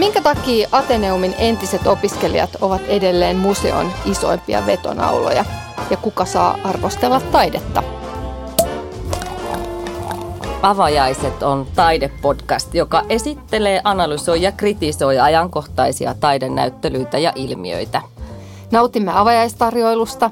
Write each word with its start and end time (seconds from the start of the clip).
Minkä 0.00 0.20
takia 0.20 0.68
Ateneumin 0.72 1.34
entiset 1.38 1.86
opiskelijat 1.86 2.50
ovat 2.60 2.82
edelleen 2.88 3.36
museon 3.36 3.92
isoimpia 4.04 4.66
vetonauloja? 4.66 5.44
Ja 5.90 5.96
kuka 5.96 6.24
saa 6.24 6.58
arvostella 6.64 7.20
taidetta? 7.20 7.82
Avajaiset 10.62 11.42
on 11.42 11.66
taidepodcast, 11.76 12.74
joka 12.74 13.02
esittelee, 13.08 13.80
analysoi 13.84 14.42
ja 14.42 14.52
kritisoi 14.52 15.18
ajankohtaisia 15.18 16.14
taidenäyttelyitä 16.14 17.18
ja 17.18 17.32
ilmiöitä. 17.34 18.02
Nautimme 18.70 19.12
avajaistarjoilusta 19.14 20.30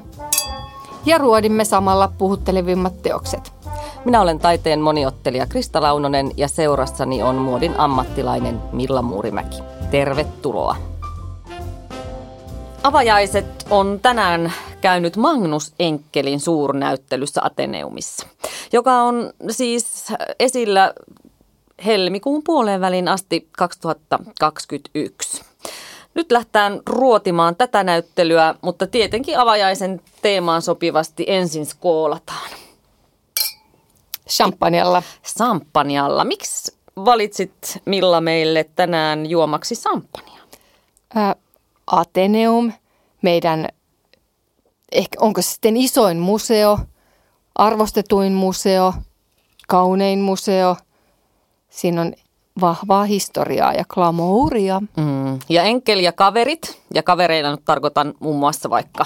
ja 1.05 1.17
ruodimme 1.17 1.65
samalla 1.65 2.11
puhuttelevimmat 2.17 3.01
teokset. 3.01 3.58
Minä 4.05 4.21
olen 4.21 4.39
taiteen 4.39 4.79
moniottelija 4.79 5.45
Krista 5.45 5.81
Launonen 5.81 6.31
ja 6.37 6.47
seurassani 6.47 7.23
on 7.23 7.35
muodin 7.35 7.79
ammattilainen 7.79 8.61
Milla 8.71 9.01
Muurimäki. 9.01 9.57
Tervetuloa. 9.91 10.75
Avajaiset 12.83 13.45
on 13.69 13.99
tänään 14.01 14.53
käynyt 14.81 15.17
Magnus 15.17 15.73
Enkelin 15.79 16.39
suurnäyttelyssä 16.39 17.41
Ateneumissa, 17.43 18.27
joka 18.73 18.93
on 18.93 19.33
siis 19.49 20.07
esillä 20.39 20.93
helmikuun 21.85 22.43
puoleen 22.43 22.81
välin 22.81 23.07
asti 23.07 23.47
2021. 23.57 25.41
Nyt 26.13 26.31
lähtään 26.31 26.79
ruotimaan 26.85 27.55
tätä 27.55 27.83
näyttelyä, 27.83 28.55
mutta 28.61 28.87
tietenkin 28.87 29.39
avajaisen 29.39 30.01
teemaan 30.21 30.61
sopivasti 30.61 31.23
ensin 31.27 31.65
skoolataan. 31.65 32.49
Champagnella. 34.29 35.03
Sampanjalla. 35.23 36.23
Miksi 36.23 36.77
valitsit 37.05 37.81
Milla 37.85 38.21
meille 38.21 38.69
tänään 38.75 39.25
juomaksi 39.25 39.75
sampania? 39.75 40.41
Ateneum, 41.87 42.71
meidän, 43.21 43.67
ehkä 44.91 45.17
onko 45.21 45.41
se 45.41 45.51
sitten 45.51 45.77
isoin 45.77 46.17
museo, 46.17 46.79
arvostetuin 47.55 48.33
museo, 48.33 48.93
kaunein 49.67 50.19
museo. 50.19 50.75
Siinä 51.69 52.01
on 52.01 52.13
vahvaa 52.61 53.03
historiaa 53.03 53.73
ja 53.73 53.83
glamouria. 53.89 54.79
Mm. 54.79 55.39
Ja 55.49 55.63
Enkel 55.63 55.99
ja 55.99 56.11
kaverit, 56.11 56.81
ja 56.93 57.03
kavereina 57.03 57.51
nyt 57.51 57.65
tarkoitan 57.65 58.13
muun 58.19 58.39
muassa 58.39 58.69
vaikka 58.69 59.05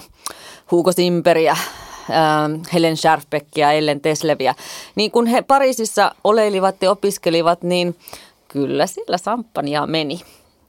Hugo 0.72 0.92
Simperiä, 0.92 1.58
Helen 2.74 2.98
Scharfbeckia 2.98 3.68
ja 3.68 3.72
Ellen 3.72 4.02
Tesleviä. 4.02 4.56
Niin 4.96 5.12
kun 5.12 5.28
he 5.28 5.42
Pariisissa 5.42 6.16
oleilivat 6.24 6.76
ja 6.82 6.92
opiskelivat, 6.92 7.64
niin 7.64 7.96
kyllä 8.48 8.88
sillä 8.88 9.18
samppania 9.18 9.88
meni. 9.88 10.22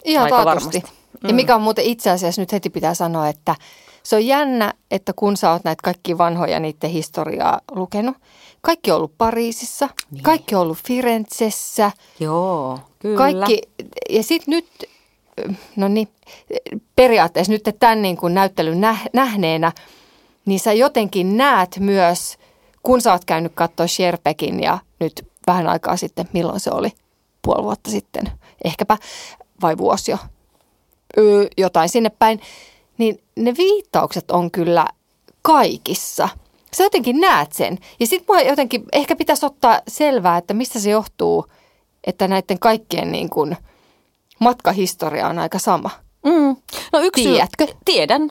Ihan 0.05 0.25
Aika 0.25 0.45
taatusti. 0.45 0.79
Mm. 0.79 1.29
Ja 1.29 1.35
mikä 1.35 1.55
on 1.55 1.63
muuten 1.63 1.85
itse 1.85 2.11
asiassa 2.11 2.43
nyt 2.43 2.53
heti 2.53 2.71
pitää 2.71 2.95
sanoa, 2.95 3.29
että 3.29 3.55
se 4.03 4.17
on 4.17 4.27
jännä, 4.27 4.75
että 4.91 5.13
kun 5.13 5.37
sä 5.37 5.53
oot 5.53 5.65
näitä 5.65 5.81
kaikki 5.85 6.19
vanhoja 6.19 6.61
niiden 6.61 6.91
historiaa 6.91 7.61
lukenut, 7.71 8.17
kaikki 8.61 8.91
on 8.91 8.97
ollut 8.97 9.19
Pariisissa, 9.19 9.89
niin. 10.11 10.23
kaikki 10.23 10.55
on 10.55 10.61
ollut 10.61 10.79
Firenzessä. 10.87 11.91
Joo, 12.21 12.79
kyllä. 12.99 13.19
Kaikki, 13.19 13.63
ja 14.11 14.23
sitten 14.23 14.53
nyt, 14.55 14.67
no 15.77 15.89
niin, 15.89 16.09
periaatteessa 16.97 17.53
nyt 17.53 17.69
tämän 17.79 18.03
niin 18.03 18.17
kuin 18.17 18.35
näyttelyn 18.35 18.81
nähneenä– 19.13 19.73
niin 20.45 20.61
sä 20.61 20.73
jotenkin 20.73 21.37
näet 21.37 21.77
myös, 21.81 22.39
kun 22.83 23.01
sä 23.01 23.13
oot 23.13 23.25
käynyt 23.25 23.53
katsoa 23.55 23.87
Sherpekin 23.87 24.63
ja 24.63 24.79
nyt 25.01 25.27
vähän 25.47 25.67
aikaa 25.67 25.97
sitten, 25.97 26.29
milloin 26.33 26.61
se 26.61 26.71
oli, 26.71 26.93
puoli 27.43 27.63
vuotta 27.63 27.91
sitten, 27.91 28.25
ehkäpä, 28.65 28.99
vai 29.63 29.79
vuosi 29.79 30.11
jo, 30.11 30.19
öö, 31.19 31.47
jotain 31.59 31.89
sinne 31.89 32.11
päin, 32.11 32.41
niin 32.99 33.21
ne 33.37 33.55
viittaukset 33.59 34.31
on 34.31 34.51
kyllä 34.51 34.87
kaikissa. 35.43 36.29
Sä 36.75 36.83
jotenkin 36.83 37.21
näet 37.21 37.53
sen. 37.53 37.79
Ja 38.01 38.07
sitten 38.07 38.47
jotenkin 38.47 38.85
ehkä 38.93 39.17
pitäisi 39.17 39.47
ottaa 39.47 39.81
selvää, 39.89 40.37
että 40.37 40.55
mistä 40.55 40.81
se 40.81 40.91
johtuu, 40.91 41.47
että 42.05 42.29
näiden 42.29 42.59
kaikkien 42.59 43.13
niin 43.13 43.31
kuin 43.31 43.57
matkahistoria 44.39 45.29
on 45.29 45.39
aika 45.39 45.59
sama. 45.59 45.91
Mm. 46.25 46.57
No 46.93 47.01
yksi, 47.01 47.23
Tiedätkö? 47.23 47.67
Tiedän 47.85 48.31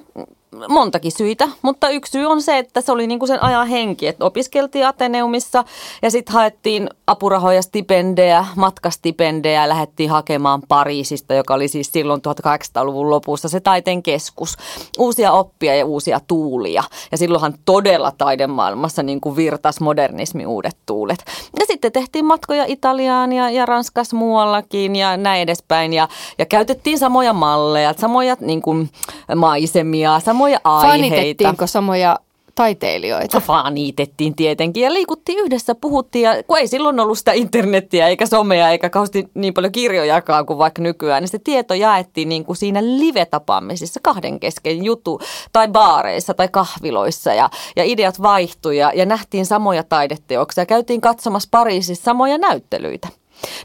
montakin 0.70 1.12
syitä, 1.12 1.50
mutta 1.62 1.90
yksi 1.90 2.12
syy 2.12 2.26
on 2.26 2.42
se, 2.42 2.58
että 2.58 2.82
se 2.82 2.92
oli 2.92 3.08
niinku 3.08 3.28
sen 3.28 3.44
ajan 3.44 3.68
henki, 3.68 4.08
että 4.08 4.26
opiskeltiin 4.26 4.88
Ateneumissa 4.88 5.64
ja 6.02 6.12
sitten 6.12 6.34
haettiin 6.34 6.90
apurahoja, 7.08 7.62
stipendejä, 7.62 8.46
matkastipendejä 8.56 9.62
ja 9.62 9.70
lähdettiin 9.70 10.10
hakemaan 10.10 10.62
Pariisista, 10.68 11.34
joka 11.34 11.54
oli 11.54 11.68
siis 11.68 11.92
silloin 11.92 12.22
1800-luvun 12.48 13.10
lopussa 13.10 13.50
se 13.50 13.60
taiteen 13.60 14.04
keskus. 14.04 14.58
Uusia 14.98 15.32
oppia 15.32 15.76
ja 15.76 15.86
uusia 15.86 16.20
tuulia 16.28 16.84
ja 17.12 17.18
silloinhan 17.18 17.54
todella 17.66 18.12
taidemaailmassa 18.18 19.04
niin 19.04 19.22
kuin 19.22 19.36
virtas 19.36 19.80
modernismi 19.80 20.46
uudet 20.46 20.78
tuulet. 20.86 21.26
Ja 21.60 21.66
sitten 21.68 21.92
tehtiin 21.92 22.26
matkoja 22.26 22.66
Italiaan 22.68 23.34
ja, 23.34 23.50
ja 23.50 23.66
Ranskas 23.66 24.14
muuallakin 24.14 24.96
ja 24.96 25.18
näin 25.18 25.42
edespäin 25.42 25.94
ja, 25.94 26.08
ja 26.38 26.46
käytettiin 26.46 27.00
samoja 27.00 27.34
malleja, 27.34 27.94
samoja 27.98 28.38
niin 28.40 28.62
kuin 28.62 28.90
maisemia, 29.36 30.20
samoja 30.20 30.43
samoja 30.44 30.60
aiheita. 30.64 31.16
Fanitettiinko 31.16 31.68
samoja 31.68 32.20
taiteilijoita? 32.56 33.40
Fanitettiin 33.52 34.36
tietenkin 34.36 34.84
ja 34.84 34.94
liikuttiin 34.94 35.40
yhdessä, 35.40 35.76
puhuttiin 35.76 36.24
ja 36.24 36.44
kun 36.48 36.58
ei 36.58 36.68
silloin 36.68 37.00
ollut 37.00 37.18
sitä 37.18 37.32
internettiä 37.32 38.08
eikä 38.08 38.26
somea 38.26 38.70
eikä 38.70 38.90
kauheasti 38.90 39.28
niin 39.34 39.54
paljon 39.54 39.72
kirjojakaan 39.72 40.46
kuin 40.46 40.58
vaikka 40.58 40.82
nykyään, 40.82 41.24
niin 41.24 41.30
se 41.30 41.40
tieto 41.40 41.74
jaettiin 41.74 42.30
niin 42.30 42.46
kuin 42.46 42.56
siinä 42.56 42.84
live-tapaamisissa 42.84 44.00
kahden 44.04 44.40
kesken 44.40 44.84
jutu 44.84 45.22
tai 45.54 45.68
baareissa 45.68 46.34
tai 46.34 46.48
kahviloissa 46.48 47.34
ja, 47.34 47.50
ja 47.76 47.84
ideat 47.84 48.22
vaihtui 48.22 48.78
ja, 48.78 48.92
ja 48.96 49.06
nähtiin 49.06 49.46
samoja 49.46 49.84
taideteoksia 49.84 50.62
ja 50.62 50.66
käytiin 50.66 51.02
katsomassa 51.02 51.50
Pariisissa 51.52 52.04
samoja 52.04 52.38
näyttelyitä. 52.38 53.08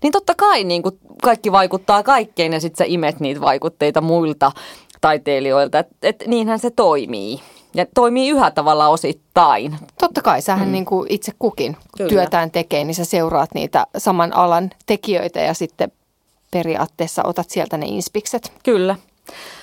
Niin 0.02 0.12
totta 0.12 0.34
kai 0.34 0.64
niin 0.64 0.82
kuin 0.82 0.98
kaikki 1.22 1.52
vaikuttaa 1.52 2.02
kaikkeen 2.02 2.52
ja 2.52 2.60
sitten 2.60 2.86
sä 2.86 2.92
imet 2.92 3.20
niitä 3.20 3.40
vaikutteita 3.40 4.00
muilta 4.00 4.52
taiteilijoilta, 5.00 5.78
että 5.78 5.94
et 6.02 6.24
niinhän 6.26 6.58
se 6.58 6.70
toimii. 6.70 7.40
Ja 7.74 7.86
toimii 7.94 8.28
yhä 8.28 8.50
tavalla 8.50 8.88
osittain. 8.88 9.76
Totta 10.00 10.22
kai, 10.22 10.42
sähän 10.42 10.68
mm. 10.68 10.72
niin 10.72 10.84
kuin 10.84 11.06
itse 11.10 11.32
kukin 11.38 11.76
Kyllä. 11.96 12.08
työtään 12.08 12.50
tekee, 12.50 12.84
niin 12.84 12.94
sä 12.94 13.04
seuraat 13.04 13.50
niitä 13.54 13.86
saman 13.96 14.36
alan 14.36 14.70
tekijöitä 14.86 15.40
ja 15.40 15.54
sitten 15.54 15.92
periaatteessa 16.50 17.22
otat 17.24 17.50
sieltä 17.50 17.76
ne 17.76 17.86
inspikset. 17.86 18.52
Kyllä. 18.62 18.96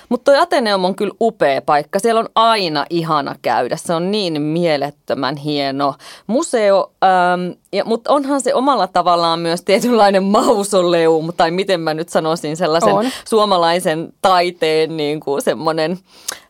Mutta 0.08 0.32
toi 0.32 0.40
Ateneum 0.40 0.84
on 0.84 0.94
kyllä 0.94 1.14
upea 1.20 1.62
paikka. 1.62 1.98
Siellä 1.98 2.20
on 2.20 2.28
aina 2.34 2.86
ihana 2.90 3.34
käydä. 3.42 3.76
Se 3.76 3.94
on 3.94 4.10
niin 4.10 4.42
mielettömän 4.42 5.36
hieno 5.36 5.94
museo. 6.26 6.92
Ähm, 7.04 7.52
ja, 7.72 7.84
mutta 7.84 8.12
onhan 8.12 8.40
se 8.40 8.54
omalla 8.54 8.86
tavallaan 8.86 9.40
myös 9.40 9.62
tietynlainen 9.62 10.24
mausoleum, 10.38 11.32
tai 11.36 11.50
miten 11.50 11.80
mä 11.80 11.94
nyt 11.94 12.08
sanoisin, 12.08 12.56
sellaisen 12.56 12.94
on. 12.94 13.06
suomalaisen 13.28 14.12
taiteen 14.22 14.96
niin 14.96 15.20
kuin 15.20 15.42
semmoinen 15.42 15.98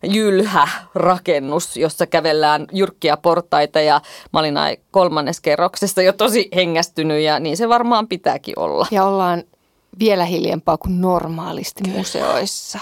jylhä 0.02 0.68
rakennus, 0.94 1.76
jossa 1.76 2.06
kävellään 2.06 2.66
jyrkkiä 2.72 3.16
portaita. 3.16 3.80
Ja 3.80 4.00
mä 4.32 4.40
olin 4.40 4.54
kolmannes 4.90 5.40
kerroksessa 5.40 6.02
jo 6.02 6.12
tosi 6.12 6.48
hengästynyt, 6.54 7.22
ja 7.22 7.40
niin 7.40 7.56
se 7.56 7.68
varmaan 7.68 8.08
pitääkin 8.08 8.58
olla. 8.58 8.86
Ja 8.90 9.04
ollaan 9.04 9.42
vielä 9.98 10.24
hiljempaa 10.24 10.78
kuin 10.78 11.00
normaalisti 11.00 11.82
Kyllä. 11.84 11.98
museoissa. 11.98 12.78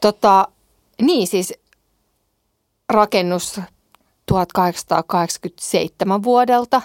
Tota, 0.00 0.48
niin 1.02 1.26
siis 1.26 1.54
rakennus 2.88 3.60
1887 4.26 6.22
vuodelta. 6.22 6.82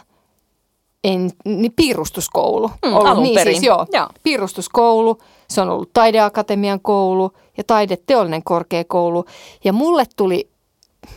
En, 1.04 1.32
niin 1.46 1.74
piirustuskoulu. 1.76 2.68
Mm, 2.68 2.94
ollut, 2.94 3.08
alun 3.08 3.24
niin 3.24 3.36
perin. 3.36 3.54
Siis, 3.54 3.64
joo, 3.64 3.86
joo. 3.92 4.10
Piirustuskoulu, 4.24 5.20
se 5.50 5.62
on 5.62 5.70
ollut 5.70 5.94
taideakatemian 5.94 6.80
koulu 6.80 7.32
ja 7.58 7.64
taideteollinen 7.64 8.44
korkeakoulu. 8.44 9.26
Ja 9.64 9.74
mulle 9.74 10.06
tuli 10.16 10.52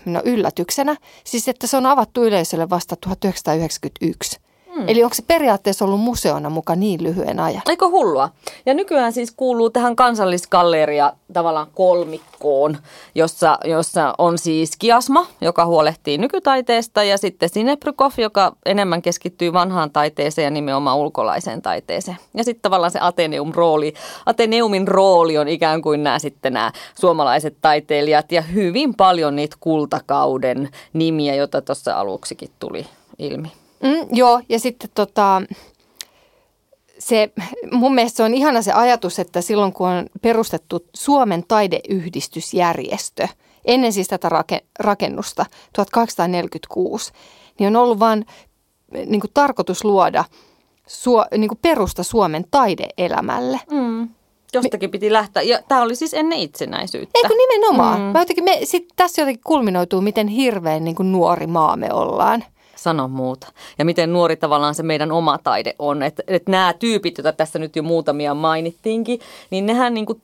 no 0.05 0.23
yllätyksenä, 0.25 0.97
siis 1.25 1.49
että 1.49 1.67
se 1.67 1.77
on 1.77 1.87
avattu 1.87 2.25
yleisölle 2.25 2.71
vasta 2.71 2.97
1991. 2.97 4.41
Hmm. 4.75 4.85
Eli 4.89 5.05
onko 5.05 5.15
se 5.15 5.23
periaatteessa 5.27 5.85
ollut 5.85 6.01
museona 6.01 6.51
mukaan 6.51 6.81
niin 6.81 7.03
lyhyen 7.03 7.41
ajan? 7.41 7.63
Eikö 7.69 7.89
hullua? 7.89 8.29
Ja 8.67 8.75
nykyään 8.75 9.13
siis 9.13 9.33
kuuluu 9.37 9.71
tähän 9.71 9.97
kansallisgalleria 9.97 11.13
tavallaan 11.33 11.67
kolmikkoon, 11.75 12.79
jossa, 13.15 13.59
jossa 13.65 14.15
on 14.19 14.39
siis 14.39 14.77
Kiasma, 14.79 15.27
joka 15.41 15.67
huolehtii 15.67 16.19
nykytaiteesta 16.19 17.05
ja 17.05 17.19
sitten 17.19 17.49
Sineprykov, 17.49 18.11
joka 18.17 18.57
enemmän 18.67 19.03
keskittyy 19.03 19.53
vanhaan 19.53 19.91
taiteeseen 19.91 20.45
ja 20.45 20.51
nimenomaan 20.51 20.99
ulkolaiseen 20.99 21.63
taiteeseen. 21.63 22.19
Ja 22.35 22.45
sitten 22.45 22.63
tavallaan 22.63 22.91
se 22.91 22.99
Ateneum-rooli, 23.03 23.95
Ateneumin 24.27 24.89
rooli 24.89 25.39
on 25.39 25.49
ikään 25.49 25.83
kuin 25.83 26.03
nämä 26.03 26.19
sitten 26.19 26.53
nämä 26.53 26.73
suomalaiset 27.01 27.57
taiteilijat 27.61 28.33
ja 28.33 28.43
hyvin 28.43 28.95
paljon 28.95 29.37
niitä 29.37 29.57
kultakauden 29.61 30.69
nimiä, 30.93 31.35
joita 31.35 31.63
tuossa 31.63 31.95
aluksikin 31.95 32.51
tuli 32.59 32.87
ilmi. 33.19 33.64
Mm, 33.85 34.09
joo, 34.13 34.41
ja 34.49 34.59
sitten 34.59 34.91
tota, 34.95 35.43
se, 36.99 37.33
mun 37.73 37.95
mielestä 37.95 38.17
se 38.17 38.23
on 38.23 38.35
ihana 38.35 38.63
se 38.63 38.73
ajatus, 38.73 39.19
että 39.19 39.41
silloin 39.41 39.73
kun 39.73 39.89
on 39.89 40.07
perustettu 40.23 40.87
Suomen 40.95 41.45
taideyhdistysjärjestö, 41.49 43.29
ennen 43.65 43.93
siis 43.93 44.09
tätä 44.09 44.29
rakennusta 44.79 45.47
1846, 45.73 47.13
niin 47.59 47.67
on 47.67 47.77
ollut 47.77 47.99
vain 47.99 48.27
niin 49.07 49.21
kuin 49.21 49.31
tarkoitus 49.35 49.85
luoda 49.85 50.25
suo, 50.87 51.27
niin 51.39 51.49
kuin 51.49 51.59
perusta 51.63 52.03
Suomen 52.03 52.45
taideelämälle. 52.51 53.61
Mm. 53.71 54.09
Jostakin 54.53 54.91
piti 54.91 55.13
lähteä. 55.13 55.43
Ja 55.43 55.63
tämä 55.69 55.83
oli 55.83 55.97
siis 55.97 56.15
ennen 56.15 56.39
itsenäisyyttä. 56.39 57.19
Eikö 57.19 57.35
nimenomaan? 57.35 58.01
Mm. 58.01 58.05
Mä 58.05 58.19
jotenkin, 58.19 58.45
me, 58.45 58.59
sit 58.65 58.89
tässä 58.97 59.23
jotenkin 59.23 59.45
kulminoituu, 59.45 60.01
miten 60.01 60.29
hirveän 60.29 60.85
niin 60.85 60.97
kuin 60.97 61.13
nuori 61.13 61.47
maa 61.47 61.77
me 61.77 61.93
ollaan 61.93 62.45
sano 62.77 63.09
muuta. 63.09 63.53
Ja 63.79 63.85
miten 63.85 64.13
nuori 64.13 64.37
tavallaan 64.37 64.75
se 64.75 64.83
meidän 64.83 65.13
oma 65.13 65.39
taide 65.39 65.75
on. 65.79 66.03
Että 66.03 66.23
et 66.27 66.49
nämä 66.49 66.75
tyypit, 66.79 67.19
joita 67.19 67.33
tässä 67.33 67.59
nyt 67.59 67.77
jo 67.77 67.83
muutamia 67.83 68.35
mainittiinkin, 68.35 69.21
niin 69.51 69.67
nehän 69.67 69.95
niin 69.95 70.07
kuin 70.07 70.21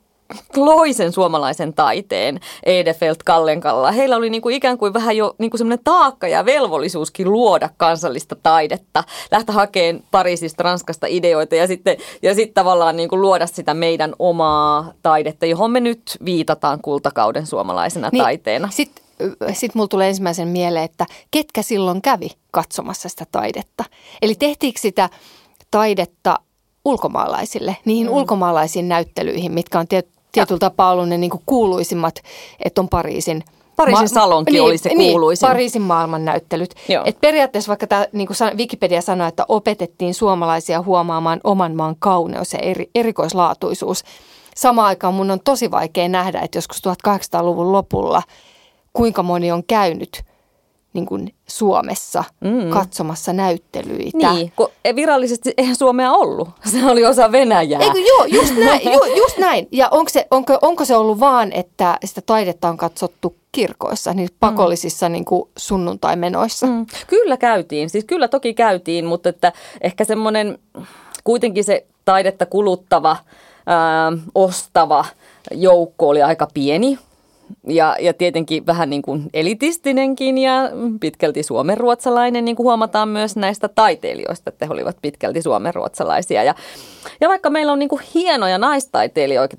loi 0.57 0.93
sen 0.93 1.13
suomalaisen 1.13 1.75
taiteen 1.75 2.41
Edefelt 2.63 3.23
Kallenkalla. 3.23 3.93
Heillä 3.93 4.17
oli 4.17 4.31
niin 4.31 4.43
kuin 4.43 4.55
ikään 4.55 4.79
kuin 4.79 4.95
vähän 4.95 5.17
jo 5.17 5.35
niin 5.39 5.51
kuin 5.51 5.59
semmoinen 5.59 5.85
taakka 5.85 6.29
ja 6.29 6.45
velvollisuuskin 6.45 7.33
luoda 7.33 7.71
kansallista 7.77 8.37
taidetta. 8.43 9.05
Lähteä 9.31 9.55
hakemaan 9.55 10.05
Pariisista, 10.11 10.63
Ranskasta 10.63 11.07
ideoita 11.11 11.55
ja 11.55 11.67
sitten, 11.67 11.97
ja 12.23 12.35
sitten 12.35 12.55
tavallaan 12.55 12.97
niin 12.97 13.09
kuin 13.09 13.23
luoda 13.23 13.47
sitä 13.47 13.75
meidän 13.75 14.13
omaa 14.19 14.93
taidetta, 15.03 15.47
johon 15.47 15.71
me 15.71 15.81
nyt 15.81 16.03
viitataan 16.25 16.81
kultakauden 16.83 17.47
suomalaisena 17.47 18.09
niin, 18.13 18.23
taiteena. 18.23 18.69
Sitten 18.71 19.05
sitten 19.53 19.71
mulla 19.75 19.89
tulee 19.89 20.09
ensimmäisen 20.09 20.49
mieleen, 20.49 20.85
että 20.85 21.07
ketkä 21.31 21.63
silloin 21.63 22.03
kävi 22.03 22.29
katsomassa 22.51 23.09
sitä 23.09 23.27
taidetta. 23.33 23.85
Eli 24.23 24.35
tehtiinkö 24.35 24.81
sitä 24.81 25.09
taidetta 25.71 26.39
ulkomaalaisille, 26.85 27.77
niihin 27.85 28.07
mm. 28.07 28.13
ulkomaalaisiin 28.13 28.89
näyttelyihin, 28.89 29.53
mitkä 29.53 29.79
on 29.79 29.89
tiet, 29.89 30.09
tietyllä 30.33 30.59
tapaa 30.59 30.93
ollut 30.93 31.09
ne 31.09 31.19
niin 31.19 31.31
kuin 31.31 31.43
kuuluisimmat, 31.47 32.15
että 32.65 32.81
on 32.81 32.89
Pariisin 32.89 33.45
Pariisin 33.77 34.09
salonki 34.09 34.53
niin, 34.53 34.63
oli 34.63 34.79
se 34.79 34.89
niin, 34.89 35.13
kuuluisin. 35.13 35.47
Niin, 35.47 35.51
Pariisin 35.51 35.83
maailmannäyttelyt. 35.83 36.75
Et 37.05 37.21
periaatteessa 37.21 37.69
vaikka 37.69 37.87
tämä, 37.87 38.07
niin 38.13 38.27
kuin 38.27 38.37
Wikipedia 38.57 39.03
sanoi, 39.03 39.29
että 39.29 39.45
opetettiin 39.49 40.15
suomalaisia 40.15 40.83
huomaamaan 40.83 41.41
oman 41.45 41.77
maan 41.77 41.97
kauneus 41.99 42.53
ja 42.53 42.59
eri, 42.59 42.91
erikoislaatuisuus. 42.95 44.05
Samaan 44.57 44.89
aikaan 44.89 45.15
mun 45.15 45.31
on 45.31 45.41
tosi 45.45 45.71
vaikea 45.71 46.09
nähdä, 46.09 46.41
että 46.41 46.59
joskus 46.59 46.83
1800-luvun 47.09 47.73
lopulla– 47.73 48.23
kuinka 48.93 49.23
moni 49.23 49.53
on 49.53 49.65
käynyt 49.65 50.25
niin 50.93 51.07
kuin 51.07 51.35
Suomessa 51.47 52.25
mm. 52.41 52.71
katsomassa 52.71 53.33
näyttelyitä. 53.33 54.33
Niin, 54.33 54.53
kun 54.57 54.69
virallisesti 54.97 55.55
eihän 55.57 55.77
Suomea 55.77 56.13
ollut. 56.13 56.49
Se 56.73 56.87
oli 56.87 57.05
osa 57.05 57.33
Venäjää. 57.33 57.81
Eikö, 57.81 57.99
joo, 57.99 58.25
just 58.25 58.57
näin. 58.65 58.93
ju, 58.93 59.05
just 59.17 59.39
näin. 59.39 59.69
Ja 59.73 59.89
onko 59.91 60.09
se, 60.09 60.27
onko, 60.31 60.59
onko 60.63 60.85
se 60.85 60.97
ollut 60.97 61.21
vaan, 61.21 61.53
että 61.53 61.99
sitä 62.05 62.21
taidetta 62.27 62.69
on 62.69 62.77
katsottu 62.77 63.37
kirkoissa, 63.53 64.15
niin 64.15 64.29
pakollisissa 64.41 65.09
mm. 65.09 65.13
niin 65.13 65.25
kuin 65.25 65.49
sunnuntaimenoissa? 65.59 66.67
Mm. 66.67 66.87
Kyllä 67.07 67.37
käytiin. 67.37 67.91
Siis 67.91 68.05
kyllä 68.05 68.29
toki 68.29 68.55
käytiin, 68.55 69.05
mutta 69.05 69.29
että 69.29 69.53
ehkä 69.81 70.05
semmoinen 70.05 70.59
kuitenkin 71.25 71.65
se 71.65 71.87
taidetta 72.05 72.47
kuluttava, 72.47 73.17
ää, 73.67 74.13
ostava 74.35 75.05
joukko 75.51 76.09
oli 76.09 76.23
aika 76.23 76.49
pieni 76.55 76.99
ja, 77.69 77.97
ja 78.01 78.15
tietenkin 78.15 78.67
vähän 78.67 78.91
niin 78.91 79.03
kuin 79.03 79.23
elitistinenkin 79.35 80.39
ja 80.39 80.53
pitkälti 81.01 81.43
suomenruotsalainen, 81.43 82.45
niin 82.45 82.57
kuin 82.57 82.65
huomataan 82.65 83.09
myös 83.09 83.37
näistä 83.37 83.69
taiteilijoista, 83.69 84.51
että 84.51 84.67
he 84.67 84.73
olivat 84.73 84.97
pitkälti 85.03 85.43
suomenruotsalaisia. 85.43 86.43
Ja, 86.43 86.55
ja 87.21 87.29
vaikka 87.29 87.51
meillä 87.51 87.73
on 87.73 87.79
niin 87.79 87.89
kuin 87.89 88.03
hienoja 88.15 88.59
naistaiteilijoita, 88.59 89.57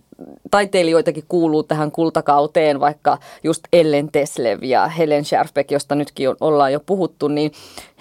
taiteilijoitakin 0.52 1.24
kuuluu 1.28 1.64
tähän 1.64 1.92
kultakauteen, 1.92 2.80
vaikka 2.80 3.18
just 3.44 3.62
Ellen 3.74 4.12
Teslev 4.12 4.64
ja 4.64 4.88
Helen 4.88 5.26
Scherfbeck, 5.26 5.72
josta 5.72 5.96
nytkin 5.96 6.30
ollaan 6.40 6.74
jo 6.74 6.80
puhuttu, 6.80 7.28
niin 7.28 7.52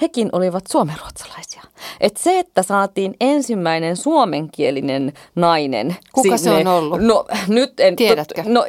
hekin 0.01 0.29
olivat 0.33 0.65
suomenruotsalaisia. 0.73 1.63
Et 2.01 2.17
se, 2.17 2.39
että 2.39 2.63
saatiin 2.63 3.15
ensimmäinen 3.21 3.97
suomenkielinen 3.97 5.13
nainen. 5.35 5.97
Kuka 6.13 6.37
sinne, 6.37 6.63
se 6.63 6.69
on 6.69 6.77
ollut? 6.77 7.01
No 7.01 7.25
nyt 7.49 7.81
en... 7.81 7.97
Tiedätkö? 7.97 8.43
No, 8.47 8.67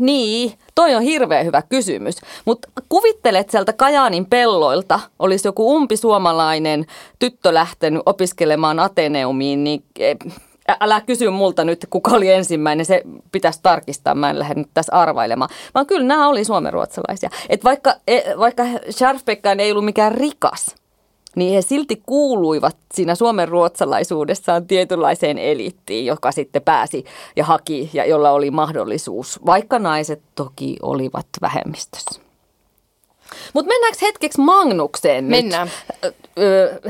niin, 0.00 0.52
toi 0.74 0.94
on 0.94 1.02
hirveän 1.02 1.46
hyvä 1.46 1.62
kysymys. 1.62 2.16
Mutta 2.44 2.68
kuvittelet 2.88 3.50
sieltä 3.50 3.72
Kajaanin 3.72 4.26
pelloilta, 4.26 5.00
olisi 5.18 5.48
joku 5.48 5.76
umpi 5.76 5.96
suomalainen 5.96 6.86
tyttö 7.18 7.54
lähtenyt 7.54 8.02
opiskelemaan 8.06 8.80
Ateneumiin, 8.80 9.64
niin 9.64 9.84
e, 9.98 10.14
älä 10.80 11.00
kysy 11.00 11.30
multa 11.30 11.64
nyt, 11.64 11.86
kuka 11.90 12.10
oli 12.10 12.30
ensimmäinen, 12.30 12.86
se 12.86 13.02
pitäisi 13.32 13.60
tarkistaa, 13.62 14.14
mä 14.14 14.30
en 14.30 14.38
lähde 14.38 14.54
nyt 14.54 14.70
tässä 14.74 14.92
arvailemaan. 14.92 15.50
Vaan 15.74 15.86
kyllä 15.86 16.06
nämä 16.06 16.28
oli 16.28 16.44
suomenruotsalaisia. 16.44 17.30
Et 17.48 17.64
vaikka, 17.64 17.94
e, 18.06 18.20
vaikka 18.38 18.62
Scharfbeckään 18.90 19.60
ei 19.60 19.70
ollut 19.70 19.84
mikään 19.84 20.12
rikas, 20.12 20.74
niin 21.36 21.54
he 21.54 21.62
silti 21.62 22.02
kuuluivat 22.06 22.76
siinä 22.94 23.14
Suomen 23.14 23.48
ruotsalaisuudessaan 23.48 24.66
tietynlaiseen 24.66 25.38
eliittiin, 25.38 26.06
joka 26.06 26.32
sitten 26.32 26.62
pääsi 26.62 27.04
ja 27.36 27.44
haki 27.44 27.90
ja 27.92 28.04
jolla 28.04 28.30
oli 28.30 28.50
mahdollisuus, 28.50 29.40
vaikka 29.46 29.78
naiset 29.78 30.22
toki 30.34 30.76
olivat 30.82 31.26
vähemmistössä. 31.40 32.20
Mutta 33.54 33.68
mennäänkö 33.68 33.98
hetkeksi 34.02 34.40
Magnukseen 34.40 35.28
nyt? 35.28 35.30
Mennään. 35.30 35.70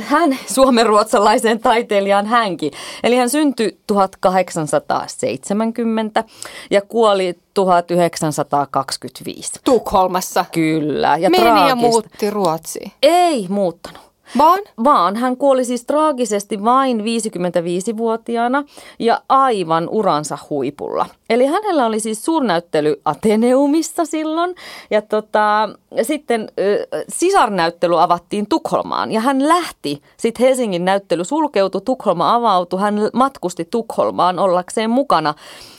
Hän, 0.01 0.39
suomenruotsalaisen 0.47 1.61
taiteilijan 1.61 2.27
hänkin. 2.27 2.73
Eli 3.03 3.17
hän 3.17 3.31
syntyi 3.31 3.79
1870 3.87 6.25
ja 6.71 6.83
kuoli 6.83 7.39
1925. 7.55 9.53
Tukholmassa. 9.65 10.45
Kyllä. 10.53 11.17
Ja 11.17 11.31
Meni 11.31 11.69
ja 11.69 11.75
muutti 11.75 12.31
Ruotsiin. 12.31 12.93
Ei 13.03 13.47
muuttanut. 13.49 14.10
Vaan? 14.39 14.61
Vaan. 14.85 15.17
Hän 15.17 15.37
kuoli 15.37 15.65
siis 15.65 15.85
traagisesti 15.85 16.65
vain 16.65 17.01
55-vuotiaana 17.01 18.65
ja 18.99 19.23
aivan 19.29 19.89
uransa 19.89 20.39
huipulla. 20.51 21.07
Eli 21.31 21.47
hänellä 21.47 21.87
oli 21.87 22.01
siis 22.01 22.25
suurnäyttely 22.25 23.01
Ateneumissa 23.05 24.05
silloin 24.05 24.55
ja 24.91 25.03
tota, 25.03 25.69
sitten 26.03 26.41
äh, 26.41 27.03
sisarnäyttely 27.09 28.03
avattiin 28.03 28.47
Tukholmaan 28.49 29.13
ja 29.13 29.21
hän 29.21 29.49
lähti. 29.49 30.03
Sitten 30.17 30.47
Helsingin 30.47 30.85
näyttely 30.85 31.25
sulkeutui, 31.25 31.81
Tukholma 31.81 32.35
avautui, 32.35 32.81
hän 32.81 32.95
matkusti 33.13 33.65
Tukholmaan 33.65 34.39
ollakseen 34.39 34.91
mukana 34.91 35.35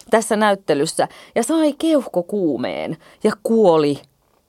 tässä 0.10 0.36
näyttelyssä 0.36 1.08
ja 1.36 1.44
sai 1.44 1.74
keuhkokuumeen 1.74 2.98
ja 3.24 3.32
kuoli 3.44 4.02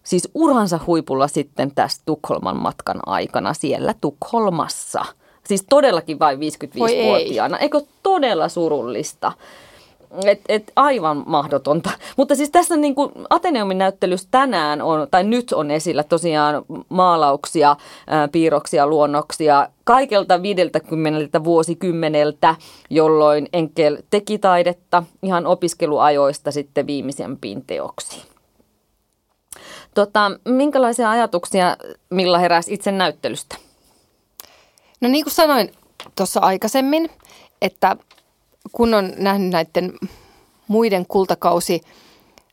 siis 0.02 0.28
uransa 0.34 0.80
huipulla 0.86 1.28
sitten 1.28 1.72
tässä 1.74 2.02
Tukholman 2.06 2.56
matkan 2.56 3.00
aikana 3.06 3.54
siellä 3.54 3.94
Tukholmassa. 4.00 5.04
Siis 5.44 5.64
todellakin 5.70 6.18
vain 6.18 6.38
55-vuotiaana. 6.38 7.58
Eikö 7.58 7.80
todella 8.02 8.48
surullista? 8.48 9.32
Et, 10.24 10.40
et 10.48 10.72
aivan 10.76 11.24
mahdotonta. 11.26 11.90
Mutta 12.16 12.34
siis 12.34 12.50
tässä 12.50 12.76
niin 12.76 12.94
kuin 12.94 13.12
Ateneumin 13.30 13.78
näyttelyssä 13.78 14.28
tänään 14.30 14.82
on, 14.82 15.08
tai 15.10 15.24
nyt 15.24 15.52
on 15.52 15.70
esillä 15.70 16.02
tosiaan 16.02 16.64
maalauksia, 16.88 17.76
ää, 18.06 18.28
piirroksia, 18.28 18.86
luonnoksia 18.86 19.68
kaikelta 19.84 20.42
50 20.42 21.44
vuosikymmeneltä, 21.44 22.54
jolloin 22.90 23.48
Enkel 23.52 23.98
teki 24.10 24.38
taidetta 24.38 25.02
ihan 25.22 25.46
opiskeluajoista 25.46 26.50
sitten 26.50 26.86
viimeisempiin 26.86 27.64
teoksiin. 27.66 28.31
Tota, 29.94 30.30
minkälaisia 30.44 31.10
ajatuksia 31.10 31.76
Milla 32.10 32.38
heräsi 32.38 32.74
itse 32.74 32.92
näyttelystä? 32.92 33.56
No 35.00 35.08
niin 35.08 35.24
kuin 35.24 35.34
sanoin 35.34 35.72
tuossa 36.16 36.40
aikaisemmin, 36.40 37.10
että 37.62 37.96
kun 38.72 38.94
on 38.94 39.12
nähnyt 39.16 39.50
näiden 39.50 39.92
muiden 40.68 41.06
kultakausi 41.06 41.80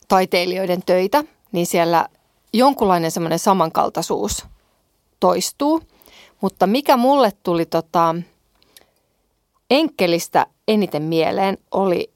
taiteilijoiden 0.08 0.84
töitä, 0.86 1.24
niin 1.51 1.65
siellä 1.65 2.06
jonkunlainen 2.53 3.12
semmoinen 3.12 3.39
samankaltaisuus 3.39 4.46
toistuu. 5.20 5.82
Mutta 6.41 6.68
mikä 6.68 6.98
mulle 6.98 7.32
tuli 7.44 7.65
tota, 7.65 8.15
enkelistä 9.70 10.46
eniten 10.68 11.03
mieleen 11.03 11.58
oli 11.72 12.12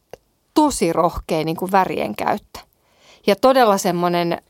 tosi 0.54 0.94
rohkea 0.94 1.44
niin 1.44 1.58
kuin 1.58 1.72
värien 1.72 2.16
käyttö. 2.16 2.60
Ja 3.28 3.36
todella 3.36 3.78
semmoinen 3.78 4.42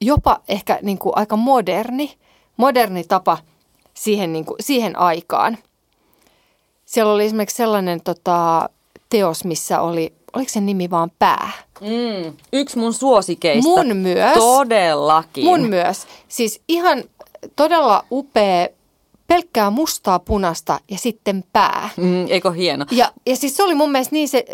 jopa 0.00 0.40
ehkä 0.48 0.78
niin 0.82 0.98
kuin 0.98 1.12
aika 1.16 1.36
moderni, 1.36 2.16
moderni 2.56 3.04
tapa 3.04 3.38
siihen, 3.94 4.32
niin 4.32 4.44
kuin, 4.44 4.56
siihen 4.60 4.98
aikaan. 4.98 5.58
Siellä 6.84 7.12
oli 7.12 7.24
esimerkiksi 7.24 7.56
sellainen 7.56 8.00
tota, 8.04 8.68
teos, 9.10 9.44
missä 9.44 9.80
oli, 9.80 10.12
oliko 10.32 10.48
se 10.48 10.60
nimi 10.60 10.90
vaan 10.90 11.10
pää? 11.18 11.50
Mm, 11.80 12.36
yksi 12.52 12.78
mun 12.78 12.94
suosikeista. 12.94 13.68
Mun 13.70 13.96
myös. 13.96 14.34
Todellakin. 14.34 15.44
Mun 15.44 15.60
myös. 15.60 16.06
Siis 16.28 16.60
ihan 16.68 17.04
todella 17.56 18.04
upea 18.10 18.68
pelkkää 19.26 19.70
mustaa, 19.70 20.18
punasta 20.18 20.80
ja 20.90 20.98
sitten 20.98 21.44
pää. 21.52 21.88
Mm, 21.96 22.26
eikö 22.28 22.50
hieno? 22.50 22.86
Ja, 22.90 23.12
ja 23.26 23.36
siis 23.36 23.56
se 23.56 23.62
oli 23.62 23.74
mun 23.74 23.92
mielestä 23.92 24.14
niin 24.14 24.28
se 24.28 24.44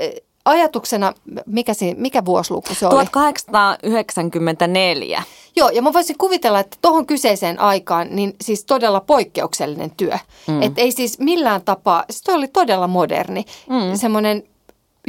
ajatuksena, 0.47 1.13
mikä, 1.47 1.75
se, 1.75 1.95
mikä 1.97 2.25
vuosiluku 2.25 2.75
se 2.75 2.87
oli? 2.87 2.95
1894. 2.95 5.23
Joo, 5.57 5.69
ja 5.69 5.83
mä 5.83 5.93
voisin 5.93 6.19
kuvitella, 6.19 6.61
että 6.61 6.77
tuohon 6.83 7.07
kyseiseen 7.07 7.61
aikaan, 7.61 8.09
niin 8.11 8.37
siis 8.41 8.65
todella 8.65 9.01
poikkeuksellinen 9.01 9.91
työ. 9.97 10.19
Mm. 10.47 10.63
Että 10.63 10.81
ei 10.81 10.93
siis 10.93 11.19
millään 11.19 11.63
tapaa, 11.63 12.05
siis 12.11 12.23
toi 12.23 12.35
oli 12.35 12.49
todella 12.49 12.87
moderni, 12.87 13.45
mm. 13.69 13.97
semmoinen 13.97 14.43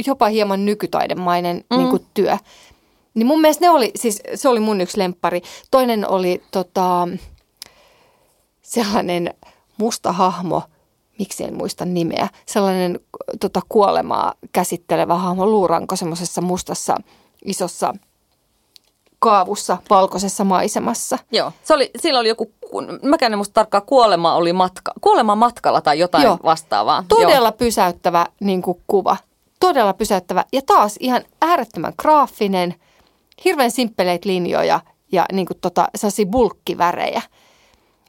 jopa 0.06 0.26
hieman 0.26 0.64
nykytaidemainen 0.64 1.64
mm. 1.70 1.76
niin 1.76 1.90
kuin 1.90 2.06
työ. 2.14 2.38
Niin 3.14 3.26
mun 3.26 3.40
mielestä 3.40 3.64
ne 3.64 3.70
oli, 3.70 3.90
siis 3.96 4.22
se 4.34 4.48
oli 4.48 4.60
mun 4.60 4.80
yksi 4.80 4.98
lemppari. 4.98 5.42
Toinen 5.70 6.08
oli 6.08 6.42
tota, 6.50 7.08
sellainen 8.62 9.34
musta 9.76 10.12
hahmo, 10.12 10.62
miksi 11.18 11.44
en 11.44 11.54
muista 11.54 11.84
nimeä, 11.84 12.28
sellainen 12.46 13.00
tota, 13.40 13.60
kuolemaa 13.68 14.34
käsittelevä 14.52 15.14
hahmo, 15.14 15.46
luuranko 15.46 15.96
semmoisessa 15.96 16.40
mustassa 16.40 16.96
isossa 17.44 17.94
kaavussa 19.18 19.78
valkoisessa 19.90 20.44
maisemassa. 20.44 21.18
Joo, 21.32 21.52
se 21.64 21.74
oli, 21.74 21.90
sillä 21.98 22.20
oli 22.20 22.28
joku, 22.28 22.52
mäkään 23.02 23.32
en 23.32 23.38
muista 23.38 23.54
tarkkaan, 23.54 23.82
kuolema 23.86 24.34
oli 24.34 24.52
matka, 24.52 24.92
kuolema 25.00 25.34
matkalla 25.34 25.80
tai 25.80 25.98
jotain 25.98 26.24
Joo. 26.24 26.38
vastaavaa. 26.44 27.04
Todella 27.08 27.48
Joo. 27.48 27.56
pysäyttävä 27.58 28.26
niin 28.40 28.62
kuin, 28.62 28.82
kuva, 28.86 29.16
todella 29.60 29.92
pysäyttävä 29.92 30.44
ja 30.52 30.62
taas 30.66 30.96
ihan 31.00 31.22
äärettömän 31.42 31.92
graafinen, 32.02 32.74
hirveän 33.44 33.70
simppeleitä 33.70 34.28
linjoja 34.28 34.80
ja 35.12 35.26
niin 35.32 35.46
kuin, 35.46 35.58
tota, 35.60 35.88
sellaisia 35.94 36.26
bulkkivärejä. 36.26 37.22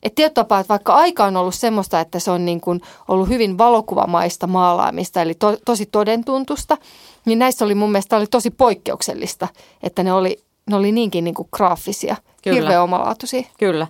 Et 0.04 0.16
tietyllä 0.16 0.34
tapaa, 0.34 0.60
että 0.60 0.70
vaikka 0.70 0.94
aika 0.94 1.26
on 1.26 1.38
ollut 1.38 1.56
semmoista, 1.56 2.00
että 2.00 2.20
se 2.20 2.32
on 2.32 2.46
niin 2.46 2.62
kuin 2.62 2.82
ollut 3.08 3.30
hyvin 3.30 3.58
valokuvamaista 3.58 4.48
maalaamista, 4.48 5.22
eli 5.22 5.34
to, 5.34 5.58
tosi 5.66 5.86
todentuntusta, 5.86 6.78
niin 7.26 7.40
näissä 7.40 7.66
oli 7.66 7.76
mun 7.76 7.92
mielestä 7.92 8.18
oli 8.18 8.28
tosi 8.28 8.52
poikkeuksellista, 8.52 9.48
että 9.84 10.04
ne 10.04 10.14
oli, 10.14 10.40
ne 10.70 10.76
oli 10.76 10.92
niinkin 10.92 11.24
niin 11.24 11.36
kuin 11.36 11.50
graafisia– 11.52 12.16
Kyllä. 12.44 12.60
hirveän 12.60 12.84
omalaatuisia. 12.84 13.44
Kyllä. 13.60 13.88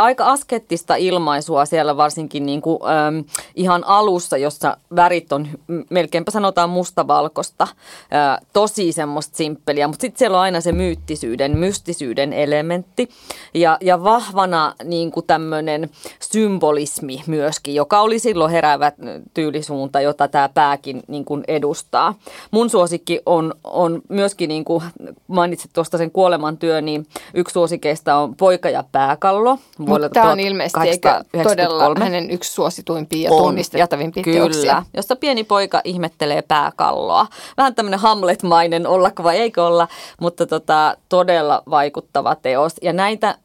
Aika 0.00 0.24
askettista 0.24 0.96
ilmaisua 0.96 1.64
siellä 1.64 1.96
varsinkin 1.96 2.46
niin 2.46 2.62
kuin, 2.62 2.78
ähm, 2.82 3.18
ihan 3.54 3.84
alussa, 3.86 4.36
jossa 4.36 4.76
värit 4.96 5.32
on 5.32 5.48
melkeinpä 5.90 6.30
sanotaan 6.30 6.70
mustavalkoista. 6.70 7.64
Äh, 7.64 8.46
tosi 8.52 8.92
semmoista 8.92 9.36
simppeliä, 9.36 9.88
mutta 9.88 10.00
sitten 10.00 10.18
siellä 10.18 10.36
on 10.36 10.42
aina 10.42 10.60
se 10.60 10.72
myyttisyyden, 10.72 11.58
mystisyyden 11.58 12.32
elementti. 12.32 13.08
Ja, 13.54 13.78
ja 13.80 14.04
vahvana 14.04 14.74
niin 14.84 15.10
kuin 15.10 15.26
tämmöinen 15.26 15.90
symbolismi 16.20 17.22
myöskin, 17.26 17.74
joka 17.74 18.00
oli 18.00 18.18
silloin 18.18 18.52
heräävä 18.52 18.92
tyylisuunta, 19.34 20.00
jota 20.00 20.28
tämä 20.28 20.48
pääkin 20.48 21.02
niin 21.08 21.24
kuin 21.24 21.44
edustaa. 21.48 22.14
Mun 22.50 22.70
suosikki 22.70 23.20
on, 23.26 23.54
on 23.64 24.02
myöskin, 24.08 24.48
niin 24.48 24.64
kuin 24.64 24.84
mainitsit 25.26 25.70
tuosta 25.72 25.98
sen 25.98 26.10
kuolemantyö, 26.10 26.80
niin 26.80 27.06
yksi 27.34 27.52
suosikki 27.52 27.83
klassikeista 27.84 28.16
on 28.16 28.36
Poika 28.36 28.70
ja 28.70 28.84
pääkallo 28.92 29.58
Mutta 29.78 30.08
tämä 30.08 30.32
on 30.32 30.40
ilmeisesti 30.40 30.88
eikä 30.88 31.24
todella 31.42 31.94
hänen 31.98 32.30
yksi 32.30 32.52
suosituimpia 32.52 33.22
ja 33.22 33.28
tunnistettavimpia 33.28 34.22
Kyllä, 34.22 34.38
teoksia. 34.38 34.82
jossa 34.94 35.16
pieni 35.16 35.44
poika 35.44 35.80
ihmettelee 35.84 36.42
pääkalloa. 36.42 37.26
Vähän 37.56 37.74
tämmöinen 37.74 38.00
Hamlet-mainen 38.00 38.86
ollako 38.86 39.22
vai 39.22 39.38
eikö 39.38 39.66
olla, 39.66 39.88
mutta 40.20 40.46
tota, 40.46 40.96
todella 41.08 41.62
vaikuttava 41.70 42.34
teos. 42.34 42.72
Ja 42.82 42.92
näitä 42.92 43.38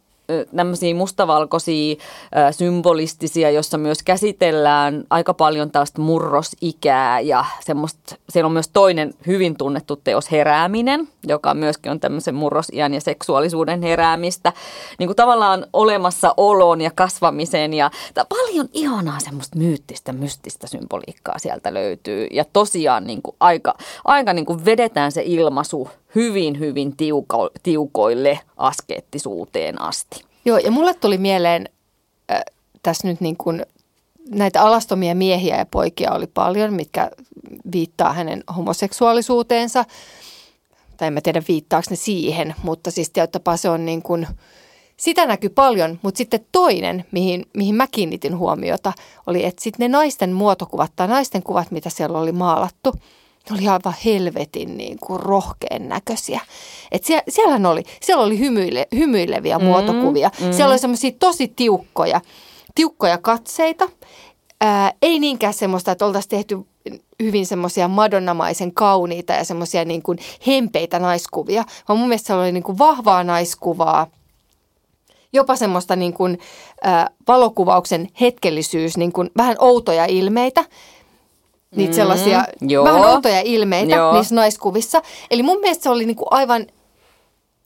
tämmöisiä 0.56 0.96
mustavalkoisia 0.96 1.96
symbolistisia, 2.52 3.52
jossa 3.52 3.78
myös 3.78 4.04
käsitellään 4.04 5.04
aika 5.10 5.34
paljon 5.34 5.72
tällaista 5.72 6.02
murrosikää 6.02 7.20
ja 7.20 7.46
semmoista, 7.60 8.16
siellä 8.30 8.46
on 8.46 8.54
myös 8.54 8.68
toinen 8.68 9.14
hyvin 9.28 9.58
tunnettu 9.58 9.96
teos 9.96 10.32
Herääminen, 10.32 11.08
joka 11.28 11.54
myöskin 11.54 11.92
on 11.92 12.00
tämmöisen 12.00 12.36
murrosiän 12.36 12.94
ja 12.94 13.02
seksuaalisuuden 13.02 13.82
heräämistä, 13.82 14.54
niin 15.00 15.08
kuin 15.08 15.16
tavallaan 15.16 15.66
olemassa 15.74 16.34
olon 16.38 16.82
ja 16.82 16.92
kasvamisen 16.96 17.74
ja 17.74 17.92
paljon 18.30 18.70
ihanaa 18.74 19.20
semmoista 19.20 19.58
myyttistä, 19.58 20.14
mystistä 20.14 20.68
symboliikkaa 20.68 21.40
sieltä 21.40 21.74
löytyy. 21.74 22.28
Ja 22.32 22.46
tosiaan 22.54 23.08
niin 23.08 23.22
kuin 23.22 23.36
aika, 23.40 23.74
aika 24.06 24.34
niin 24.34 24.46
kuin 24.46 24.66
vedetään 24.66 25.12
se 25.12 25.22
ilmaisu 25.26 25.90
hyvin, 26.16 26.60
hyvin 26.60 26.98
tiuko, 26.98 27.50
tiukoille 27.64 28.40
askeettisuuteen 28.58 29.82
asti. 29.82 30.24
Joo, 30.46 30.58
ja 30.58 30.72
mulle 30.72 30.94
tuli 30.94 31.18
mieleen 31.18 31.70
äh, 32.32 32.42
tässä 32.84 33.08
nyt 33.08 33.22
niin 33.22 33.38
kuin 33.38 33.66
näitä 34.30 34.62
alastomia 34.62 35.16
miehiä 35.16 35.58
ja 35.58 35.66
poikia 35.66 36.12
oli 36.12 36.28
paljon, 36.28 36.74
mitkä 36.74 37.12
viittaa 37.72 38.14
hänen 38.14 38.44
homoseksuaalisuuteensa. 38.56 39.86
Tai 40.98 41.08
en 41.08 41.14
mä 41.14 41.22
tiedä 41.22 41.42
viittaako 41.48 41.88
ne 41.90 41.96
siihen, 41.96 42.56
mutta 42.64 42.92
siis 42.92 43.10
tietyllä 43.10 43.58
se 43.58 43.70
on 43.70 43.86
niin 43.86 44.02
kuin, 44.02 44.28
sitä 44.98 45.26
näkyy 45.26 45.50
paljon, 45.50 46.00
mutta 46.02 46.18
sitten 46.18 46.46
toinen, 46.52 47.06
mihin, 47.12 47.46
mihin 47.54 47.76
mä 47.76 47.88
kiinnitin 47.88 48.38
huomiota, 48.38 48.94
oli, 49.28 49.46
että 49.46 49.64
sitten 49.64 49.92
ne 49.92 49.98
naisten 49.98 50.34
muotokuvat 50.34 50.92
tai 50.96 51.08
naisten 51.08 51.44
kuvat, 51.44 51.72
mitä 51.72 51.90
siellä 51.90 52.20
oli 52.20 52.32
maalattu– 52.32 52.94
ne 53.50 53.56
oli 53.56 53.68
aivan 53.68 53.96
helvetin 54.06 54.78
niin 54.78 55.00
kuin 55.00 55.20
rohkeen 55.20 55.90
näköisiä. 55.90 56.42
Et 56.92 57.04
siellä, 57.04 57.24
siellähän 57.30 57.66
oli, 57.66 57.84
siellä 58.02 58.24
oli 58.24 58.40
hymyile, 58.40 58.88
hymyileviä 58.96 59.58
mm, 59.58 59.66
muotokuvia. 59.66 60.32
Mm. 60.42 60.54
Siellä 60.54 60.72
oli 60.72 60.80
semmoisia 60.80 61.12
tosi 61.20 61.54
tiukkoja, 61.56 62.22
tiukkoja 62.76 63.18
katseita. 63.18 63.90
Ää, 64.62 64.94
ei 65.02 65.20
niinkään 65.20 65.54
semmoista, 65.54 65.92
että 65.92 66.06
oltaisiin 66.06 66.30
tehty 66.30 66.58
hyvin 67.24 67.46
semmoisia 67.46 67.88
madonnamaisen 67.88 68.74
kauniita 68.74 69.34
ja 69.34 69.44
semmoisia 69.44 69.86
niin 69.86 70.02
kuin 70.02 70.18
hempeitä 70.48 71.00
naiskuvia, 71.00 71.64
vaan 71.88 72.00
mun 72.00 72.08
mielestä 72.08 72.28
siellä 72.28 72.44
oli 72.44 72.52
niin 72.52 72.64
kuin 72.64 72.78
vahvaa 72.78 73.24
naiskuvaa, 73.24 74.08
jopa 75.34 75.56
semmoista 75.56 75.96
niin 75.96 76.14
kuin, 76.14 76.40
ää, 76.84 77.10
valokuvauksen 77.28 78.08
hetkellisyys, 78.22 78.98
niin 78.98 79.12
kuin 79.12 79.30
vähän 79.38 79.56
outoja 79.60 80.06
ilmeitä– 80.06 80.66
niitä 81.76 81.96
sellaisia 81.96 82.44
mm, 82.62 82.68
vähän 82.84 83.06
outoja 83.06 83.42
ilmeitä 83.42 83.96
joo. 83.96 84.14
niissä 84.14 84.36
naiskuvissa. 84.36 85.02
Eli 85.32 85.44
mun 85.44 85.60
mielestä 85.60 85.84
se 85.84 85.90
oli 85.90 86.06
niinku 86.06 86.26
aivan 86.32 86.68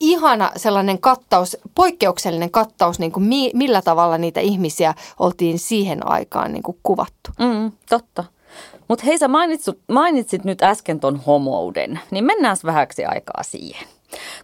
ihana 0.00 0.50
sellainen 0.56 0.98
kattaus, 0.98 1.56
poikkeuksellinen 1.74 2.50
kattaus, 2.50 2.98
niin 2.98 3.12
kuin 3.12 3.24
mi, 3.24 3.50
millä 3.54 3.82
tavalla 3.82 4.18
niitä 4.18 4.40
ihmisiä 4.40 4.94
oltiin 5.18 5.58
siihen 5.58 6.08
aikaan 6.08 6.52
niin 6.52 6.62
kuin 6.62 6.78
kuvattu. 6.82 7.30
Mm, 7.38 7.72
totta. 7.88 8.24
Mutta 8.88 9.04
hei, 9.04 9.18
sä 9.18 9.28
mainitsit, 9.28 9.78
mainitsit 9.92 10.44
nyt 10.44 10.62
äsken 10.62 11.00
ton 11.00 11.20
homouden, 11.26 12.00
niin 12.10 12.24
mennään 12.24 12.56
vähäksi 12.64 13.04
aikaa 13.04 13.42
siihen. 13.42 13.88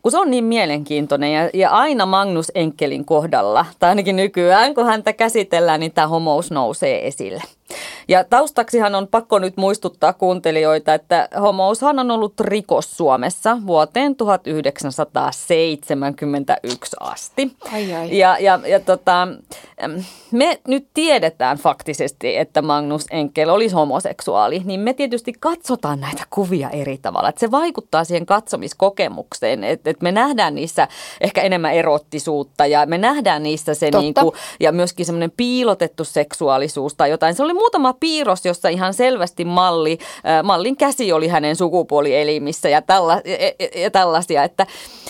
Kun 0.03 0.13
se 0.13 0.19
on 0.19 0.31
niin 0.31 0.45
mielenkiintoinen 0.45 1.33
ja, 1.33 1.51
ja 1.55 1.71
aina 1.71 2.07
Magnus 2.07 2.53
Enkelin 2.55 3.05
kohdalla, 3.05 3.67
tai 3.79 3.89
ainakin 3.89 4.17
nykyään 4.17 4.75
kun 4.75 4.87
häntä 4.87 5.13
käsitellään, 5.13 5.81
niin 5.81 5.93
tämä 5.93 6.07
homous 6.07 6.51
nousee 6.51 7.07
esille. 7.07 7.43
Ja 8.09 8.25
taustaksihan 8.25 8.95
on 8.95 9.09
pakko 9.09 9.39
nyt 9.39 9.57
muistuttaa 9.57 10.13
kuuntelijoita, 10.13 10.95
että 10.95 11.29
homoushan 11.41 11.99
on 11.99 12.11
ollut 12.11 12.41
rikos 12.41 12.97
Suomessa 12.97 13.59
vuoteen 13.67 14.17
1971 14.17 16.97
asti. 17.01 17.57
Ai 17.73 17.95
ai. 17.95 18.19
Ja, 18.19 18.37
ja, 18.41 18.61
ja 18.67 18.81
tota, 18.81 19.29
me 20.31 20.61
nyt 20.69 20.87
tiedetään 20.95 21.59
faktisesti, 21.59 22.37
että 22.37 22.63
Magnus 22.63 23.07
Enkel 23.11 23.49
olisi 23.49 23.75
homoseksuaali, 23.75 24.63
niin 24.65 24.81
me 24.81 24.95
tietysti 24.95 25.33
katsotaan 25.41 26.01
näitä 26.01 26.23
kuvia 26.31 26.71
eri 26.71 26.99
tavalla. 26.99 27.29
Että 27.29 27.41
se 27.41 27.51
vaikuttaa 27.51 28.05
siihen 28.05 28.27
katsomiskokemukseen, 28.27 29.65
että, 29.65 29.91
että 29.91 30.03
me 30.03 30.13
nähdään 30.13 30.55
niissä 30.55 30.89
ehkä 31.21 31.43
enemmän 31.43 31.73
erottisuutta 31.73 32.67
ja 32.67 32.87
me 32.87 32.99
nähdään 32.99 33.43
niissä 33.43 33.75
se 33.75 33.91
niin 33.91 34.15
kuin, 34.15 34.33
ja 34.61 34.73
myöskin 34.73 35.07
semmoinen 35.07 35.33
piilotettu 35.37 36.05
seksuaalisuus 36.05 36.95
tai 36.95 37.11
jotain. 37.11 37.35
Se 37.35 37.43
oli 37.43 37.55
muutama 37.61 37.93
piirros, 37.93 38.45
jossa 38.45 38.69
ihan 38.69 38.95
selvästi 38.95 39.45
malli, 39.45 39.99
äh, 40.27 40.43
mallin 40.43 40.77
käsi 40.77 41.13
oli 41.13 41.29
hänen 41.29 41.57
sukupuolielimissä 41.57 42.69
ja, 42.69 42.83
tälla, 42.83 43.21
ja, 43.25 43.81
ja 43.81 43.91
tällaisia, 43.91 44.45
että 44.45 44.67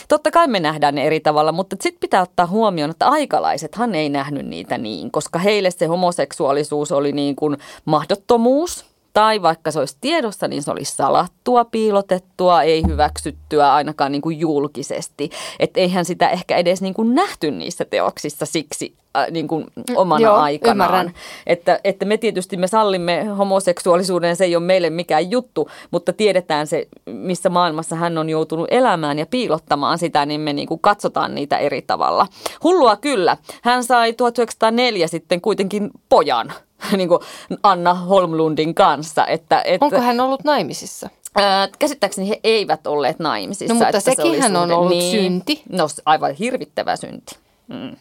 totta 0.08 0.30
kai 0.30 0.48
me 0.48 0.60
nähdään 0.60 0.94
ne 0.94 1.06
eri 1.06 1.20
tavalla, 1.20 1.52
mutta 1.52 1.76
sitten 1.80 2.00
pitää 2.00 2.22
ottaa 2.22 2.46
huomioon, 2.46 2.90
että 2.90 3.08
aikalaisethan 3.08 3.94
ei 3.94 4.08
nähnyt 4.08 4.46
niitä 4.46 4.78
niin, 4.78 5.10
koska 5.10 5.38
heille 5.38 5.70
se 5.70 5.86
homoseksuaalisuus 5.86 6.92
oli 6.92 7.12
niin 7.12 7.36
kuin 7.36 7.56
mahdottomuus, 7.84 8.90
tai 9.12 9.42
vaikka 9.42 9.70
se 9.70 9.78
olisi 9.78 9.96
tiedossa, 10.00 10.48
niin 10.48 10.62
se 10.62 10.70
olisi 10.70 10.96
salattua, 10.96 11.64
piilotettua, 11.64 12.62
ei 12.62 12.82
hyväksyttyä 12.88 13.74
ainakaan 13.74 14.12
niin 14.12 14.22
kuin 14.22 14.38
julkisesti. 14.38 15.30
Että 15.58 15.80
eihän 15.80 16.04
sitä 16.04 16.28
ehkä 16.28 16.56
edes 16.56 16.82
niin 16.82 16.94
kuin 16.94 17.14
nähty 17.14 17.50
niissä 17.50 17.84
teoksissa 17.84 18.46
siksi, 18.46 18.94
niin 19.30 19.48
kuin 19.48 19.66
omana 19.96 20.20
Joo, 20.20 20.36
aikanaan. 20.36 20.90
ymmärrän. 20.90 21.14
Että, 21.46 21.80
että 21.84 22.04
me 22.04 22.16
tietysti 22.16 22.56
me 22.56 22.66
sallimme 22.66 23.24
homoseksuaalisuuden, 23.24 24.36
se 24.36 24.44
ei 24.44 24.56
ole 24.56 24.64
meille 24.64 24.90
mikään 24.90 25.30
juttu, 25.30 25.70
mutta 25.90 26.12
tiedetään 26.12 26.66
se, 26.66 26.88
missä 27.06 27.48
maailmassa 27.48 27.96
hän 27.96 28.18
on 28.18 28.30
joutunut 28.30 28.68
elämään 28.70 29.18
ja 29.18 29.26
piilottamaan 29.26 29.98
sitä, 29.98 30.26
niin 30.26 30.40
me 30.40 30.52
niin 30.52 30.68
kuin 30.68 30.80
katsotaan 30.80 31.34
niitä 31.34 31.58
eri 31.58 31.82
tavalla. 31.82 32.26
Hullua 32.62 32.96
kyllä. 32.96 33.36
Hän 33.62 33.84
sai 33.84 34.12
1904 34.12 35.08
sitten 35.08 35.40
kuitenkin 35.40 35.90
pojan 36.08 36.52
niin 36.96 37.08
kuin 37.08 37.20
Anna 37.62 37.94
Holmlundin 37.94 38.74
kanssa. 38.74 39.26
Että, 39.26 39.62
että, 39.64 39.84
Onko 39.84 40.00
hän 40.00 40.20
ollut 40.20 40.44
naimisissa? 40.44 41.08
Ää, 41.34 41.68
käsittääkseni 41.78 42.28
he 42.28 42.40
eivät 42.44 42.86
olleet 42.86 43.18
naimisissa. 43.18 43.74
No, 43.74 43.78
mutta 43.78 43.88
että 43.88 44.00
se 44.00 44.10
sekin 44.10 44.30
oli 44.30 44.40
hän 44.40 44.56
on 44.56 44.72
ollut 44.72 45.02
synti. 45.02 45.62
No 45.68 45.88
aivan 46.06 46.34
hirvittävä 46.34 46.96
synti. 46.96 47.36
Mm. 47.68 47.96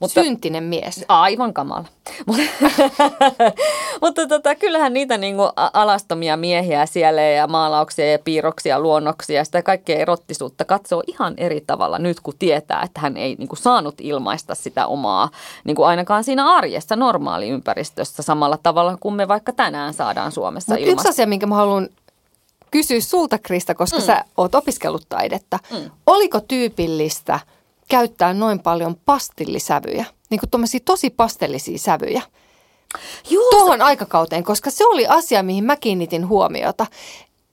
Mutta, 0.00 0.22
Syntinen 0.22 0.64
mies. 0.64 1.04
Aivan 1.08 1.54
kamala. 1.54 1.84
Mutta, 4.02 4.28
tota, 4.28 4.54
kyllähän 4.54 4.92
niitä 4.92 5.18
niinku 5.18 5.42
alastomia 5.72 6.36
miehiä 6.36 6.86
siellä 6.86 7.22
ja 7.22 7.46
maalauksia 7.46 8.12
ja 8.12 8.18
piirroksia, 8.18 8.80
luonnoksia 8.80 9.36
ja 9.36 9.44
sitä 9.44 9.62
kaikkea 9.62 9.98
erottisuutta 9.98 10.64
katsoo 10.64 11.02
ihan 11.06 11.34
eri 11.36 11.60
tavalla 11.66 11.98
nyt, 11.98 12.20
kun 12.20 12.34
tietää, 12.38 12.82
että 12.82 13.00
hän 13.00 13.16
ei 13.16 13.34
niinku 13.38 13.56
saanut 13.56 13.94
ilmaista 14.00 14.54
sitä 14.54 14.86
omaa, 14.86 15.30
niinku 15.64 15.82
ainakaan 15.82 16.24
siinä 16.24 16.54
arjessa 16.54 16.96
normaaliympäristössä 16.96 18.22
samalla 18.22 18.58
tavalla 18.62 18.96
kuin 19.00 19.14
me 19.14 19.28
vaikka 19.28 19.52
tänään 19.52 19.94
saadaan 19.94 20.32
Suomessa 20.32 20.72
Mutta 20.72 20.80
yksi 20.80 20.90
ilmaista. 20.90 21.08
asia, 21.10 21.26
minkä 21.26 21.46
mä 21.46 21.54
haluan 21.54 21.88
kysyä 22.70 23.00
sulta, 23.00 23.38
Krista, 23.38 23.74
koska 23.74 23.98
mm. 23.98 24.04
sä 24.04 24.24
oot 24.36 24.54
opiskellut 24.54 25.06
taidetta. 25.08 25.58
Mm. 25.70 25.90
Oliko 26.06 26.40
tyypillistä 26.40 27.40
käyttää 27.88 28.34
noin 28.34 28.60
paljon 28.60 28.96
pastillisävyjä? 29.04 30.04
Niin 30.30 30.40
kuin 30.40 30.80
tosi 30.84 31.10
pastellisia 31.10 31.78
sävyjä 31.78 32.22
Joo, 33.30 33.50
tuohon 33.50 33.82
aikakauteen, 33.82 34.44
koska 34.44 34.70
se 34.70 34.86
oli 34.86 35.06
asia, 35.06 35.42
mihin 35.42 35.64
mä 35.64 35.76
kiinnitin 35.76 36.28
huomiota, 36.28 36.86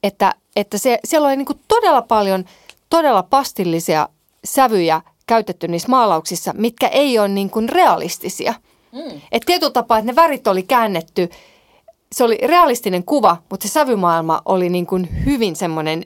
että, 0.04 0.34
että 0.56 0.78
se, 0.78 1.00
siellä 1.06 1.28
oli 1.28 1.38
niin 1.38 1.46
kuin 1.46 1.60
todella 1.68 2.02
paljon 2.02 2.46
todella 2.90 3.24
pastillisia 3.24 4.10
sävyjä 4.46 5.02
käytetty 5.28 5.68
niissä 5.68 5.90
maalauksissa, 5.90 6.54
mitkä 6.58 6.88
ei 6.88 7.20
ole 7.20 7.28
niin 7.28 7.50
kuin 7.50 7.70
realistisia. 7.70 8.54
Mm. 8.92 9.22
Et 9.32 9.44
tietyllä 9.46 9.72
tapaa, 9.72 9.98
että 9.98 10.12
ne 10.12 10.16
värit 10.16 10.48
oli 10.48 10.63
käännetty, 10.63 11.30
se 12.12 12.24
oli 12.24 12.38
realistinen 12.44 13.04
kuva, 13.04 13.38
mutta 13.50 13.68
se 13.68 13.72
sävymaailma 13.72 14.42
oli 14.46 14.70
niin 14.70 14.86
kuin 14.86 15.25
hyvin 15.25 15.56
semmoinen 15.56 16.06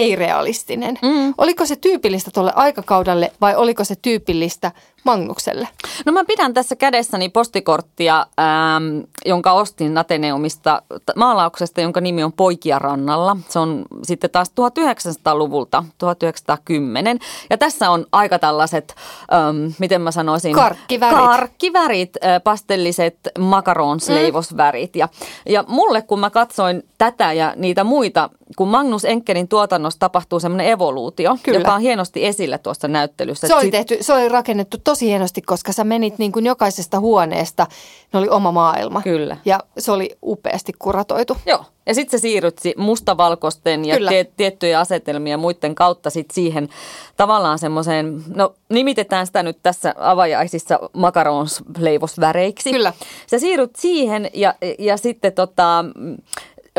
ei-realistinen. 0.00 0.98
Mm. 1.02 1.34
Oliko 1.38 1.66
se 1.66 1.76
tyypillistä 1.76 2.30
tuolle 2.34 2.52
aikakaudelle 2.54 3.32
vai 3.40 3.56
oliko 3.56 3.84
se 3.84 3.94
tyypillistä 4.02 4.72
Magnukselle? 5.04 5.68
No 6.06 6.12
mä 6.12 6.24
pidän 6.24 6.54
tässä 6.54 6.76
kädessäni 6.76 7.28
postikorttia, 7.28 8.26
ähm, 8.40 9.00
jonka 9.26 9.52
ostin 9.52 9.98
Ateneumista 9.98 10.82
maalauksesta, 11.16 11.80
jonka 11.80 12.00
nimi 12.00 12.24
on 12.24 12.32
Poikia 12.32 12.78
rannalla. 12.78 13.36
Se 13.48 13.58
on 13.58 13.84
sitten 14.02 14.30
taas 14.30 14.50
1900-luvulta, 14.50 15.84
1910. 15.98 17.18
Ja 17.50 17.58
tässä 17.58 17.90
on 17.90 18.06
aika 18.12 18.38
tällaiset, 18.38 18.94
ähm, 19.32 19.72
miten 19.78 20.00
mä 20.00 20.10
sanoisin? 20.10 20.54
Karkkivärit. 20.54 21.18
Karkkivärit, 21.18 22.16
äh, 22.24 22.42
pastelliset 22.44 23.16
makaronsleivosvärit. 23.38 24.96
Ja, 24.96 25.08
ja 25.46 25.64
mulle 25.68 26.02
kun 26.02 26.20
mä 26.20 26.30
katsoin 26.30 26.82
tätä 26.98 27.32
ja 27.32 27.54
niitä 27.56 27.84
muita, 27.84 28.30
kun 28.56 28.68
Magnus 28.68 29.04
Enkelin 29.04 29.48
tuotannossa 29.48 30.00
tapahtuu 30.00 30.40
semmoinen 30.40 30.66
evoluutio, 30.66 31.36
Kyllä. 31.42 31.58
joka 31.58 31.74
on 31.74 31.80
hienosti 31.80 32.26
esillä 32.26 32.58
tuossa 32.58 32.88
näyttelyssä. 32.88 33.48
Se 33.48 33.54
oli, 33.54 33.70
tehty, 33.70 33.98
se 34.00 34.12
oli 34.12 34.28
rakennettu 34.28 34.76
tosi 34.90 35.06
hienosti, 35.06 35.42
koska 35.42 35.72
sä 35.72 35.84
menit 35.84 36.18
niin 36.18 36.32
kuin 36.32 36.46
jokaisesta 36.46 37.00
huoneesta, 37.00 37.66
ne 38.12 38.18
oli 38.18 38.28
oma 38.28 38.52
maailma. 38.52 39.02
Kyllä. 39.02 39.36
Ja 39.44 39.60
se 39.78 39.92
oli 39.92 40.16
upeasti 40.22 40.72
kuratoitu. 40.78 41.36
Joo, 41.46 41.64
ja 41.86 41.94
sitten 41.94 42.18
sä 42.18 42.22
siirryt 42.22 42.58
si- 42.58 42.74
mustavalkoisten 42.76 43.84
ja 43.84 43.96
Kyllä. 43.96 44.08
tie- 44.10 44.24
tiettyjä 44.36 44.80
asetelmia 44.80 45.38
muiden 45.38 45.74
kautta 45.74 46.10
sit 46.10 46.30
siihen 46.32 46.68
tavallaan 47.16 47.58
semmoiseen, 47.58 48.24
no 48.34 48.54
nimitetään 48.68 49.26
sitä 49.26 49.42
nyt 49.42 49.58
tässä 49.62 49.94
avajaisissa 49.98 50.78
makaronsleivosväreiksi. 50.92 52.72
Kyllä. 52.72 52.92
Sä 53.26 53.38
siirryt 53.38 53.76
siihen 53.76 54.30
ja, 54.34 54.54
ja 54.78 54.96
sitten 54.96 55.32
tota, 55.32 55.84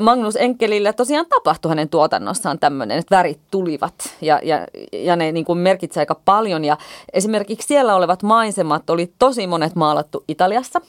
Magnus 0.02 0.36
Enkelillä 0.36 0.94
tosiaan 0.94 1.26
tapahtui 1.30 1.70
hänen 1.70 1.90
tuotannossaan 1.90 2.60
tämmöinen, 2.60 2.98
että 2.98 3.16
värit 3.16 3.40
tulivat 3.52 3.94
ja, 4.22 4.40
ja, 4.44 4.68
ja 4.94 5.16
ne 5.16 5.32
niin 5.32 5.46
kuin 5.46 5.60
merkitsi 5.60 6.00
aika 6.00 6.16
paljon. 6.26 6.66
Ja 6.66 6.78
esimerkiksi 7.14 7.68
siellä 7.68 7.96
olevat 7.96 8.24
maisemat 8.24 8.90
oli 8.90 9.14
tosi 9.20 9.48
monet 9.48 9.76
maalattu 9.76 10.24
Italiassa. 10.28 10.82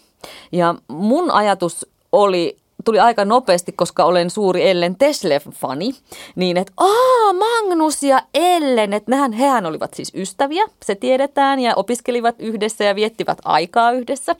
Ja 0.52 0.74
mun 0.88 1.30
ajatus 1.30 1.86
oli 2.12 2.56
tuli 2.84 3.00
aika 3.00 3.24
nopeasti, 3.24 3.72
koska 3.72 4.04
olen 4.04 4.30
suuri 4.30 4.70
Ellen 4.70 4.96
Teslev-fani, 4.96 5.94
niin 6.36 6.56
että 6.56 6.72
aa, 6.76 7.32
Magnus 7.32 8.02
ja 8.02 8.22
Ellen, 8.34 8.92
että 8.92 9.10
nehän, 9.10 9.32
hehän 9.32 9.66
olivat 9.66 9.94
siis 9.94 10.12
ystäviä, 10.14 10.64
se 10.84 10.94
tiedetään, 10.94 11.60
ja 11.60 11.72
opiskelivat 11.76 12.34
yhdessä 12.38 12.84
ja 12.84 12.94
viettivät 12.94 13.38
aikaa 13.44 13.92
yhdessä. 13.92 14.36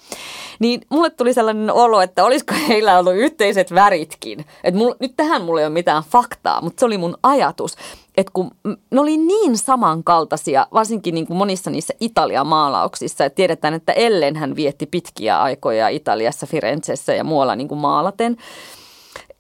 Niin 0.59 0.81
mulle 0.89 1.11
tuli 1.11 1.35
sellainen 1.35 1.71
olo, 1.73 2.01
että 2.01 2.25
olisiko 2.25 2.55
heillä 2.69 2.99
ollut 2.99 3.15
yhteiset 3.15 3.75
väritkin. 3.75 4.45
Että 4.65 4.81
nyt 5.01 5.13
tähän 5.17 5.43
mulla 5.43 5.61
ei 5.61 5.67
ole 5.67 5.73
mitään 5.73 6.03
faktaa, 6.11 6.61
mutta 6.61 6.81
se 6.81 6.87
oli 6.87 6.99
mun 6.99 7.17
ajatus. 7.23 7.77
Että 8.17 8.31
kun 8.35 8.51
ne 8.91 9.01
oli 9.01 9.17
niin 9.17 9.59
samankaltaisia, 9.59 10.67
varsinkin 10.73 11.15
niin 11.15 11.27
kuin 11.27 11.37
monissa 11.37 11.71
niissä 11.71 11.95
Italian 12.01 12.47
maalauksissa, 12.47 13.25
että 13.25 13.37
tiedetään, 13.37 13.75
että 13.75 13.93
Ellen 13.93 14.37
hän 14.37 14.57
vietti 14.57 14.87
pitkiä 14.87 15.43
aikoja 15.43 15.89
Italiassa, 15.89 16.47
Firenzessä 16.47 17.15
ja 17.15 17.25
muualla 17.25 17.57
niin 17.57 17.69
kuin 17.69 17.79
maalaten. 17.81 18.37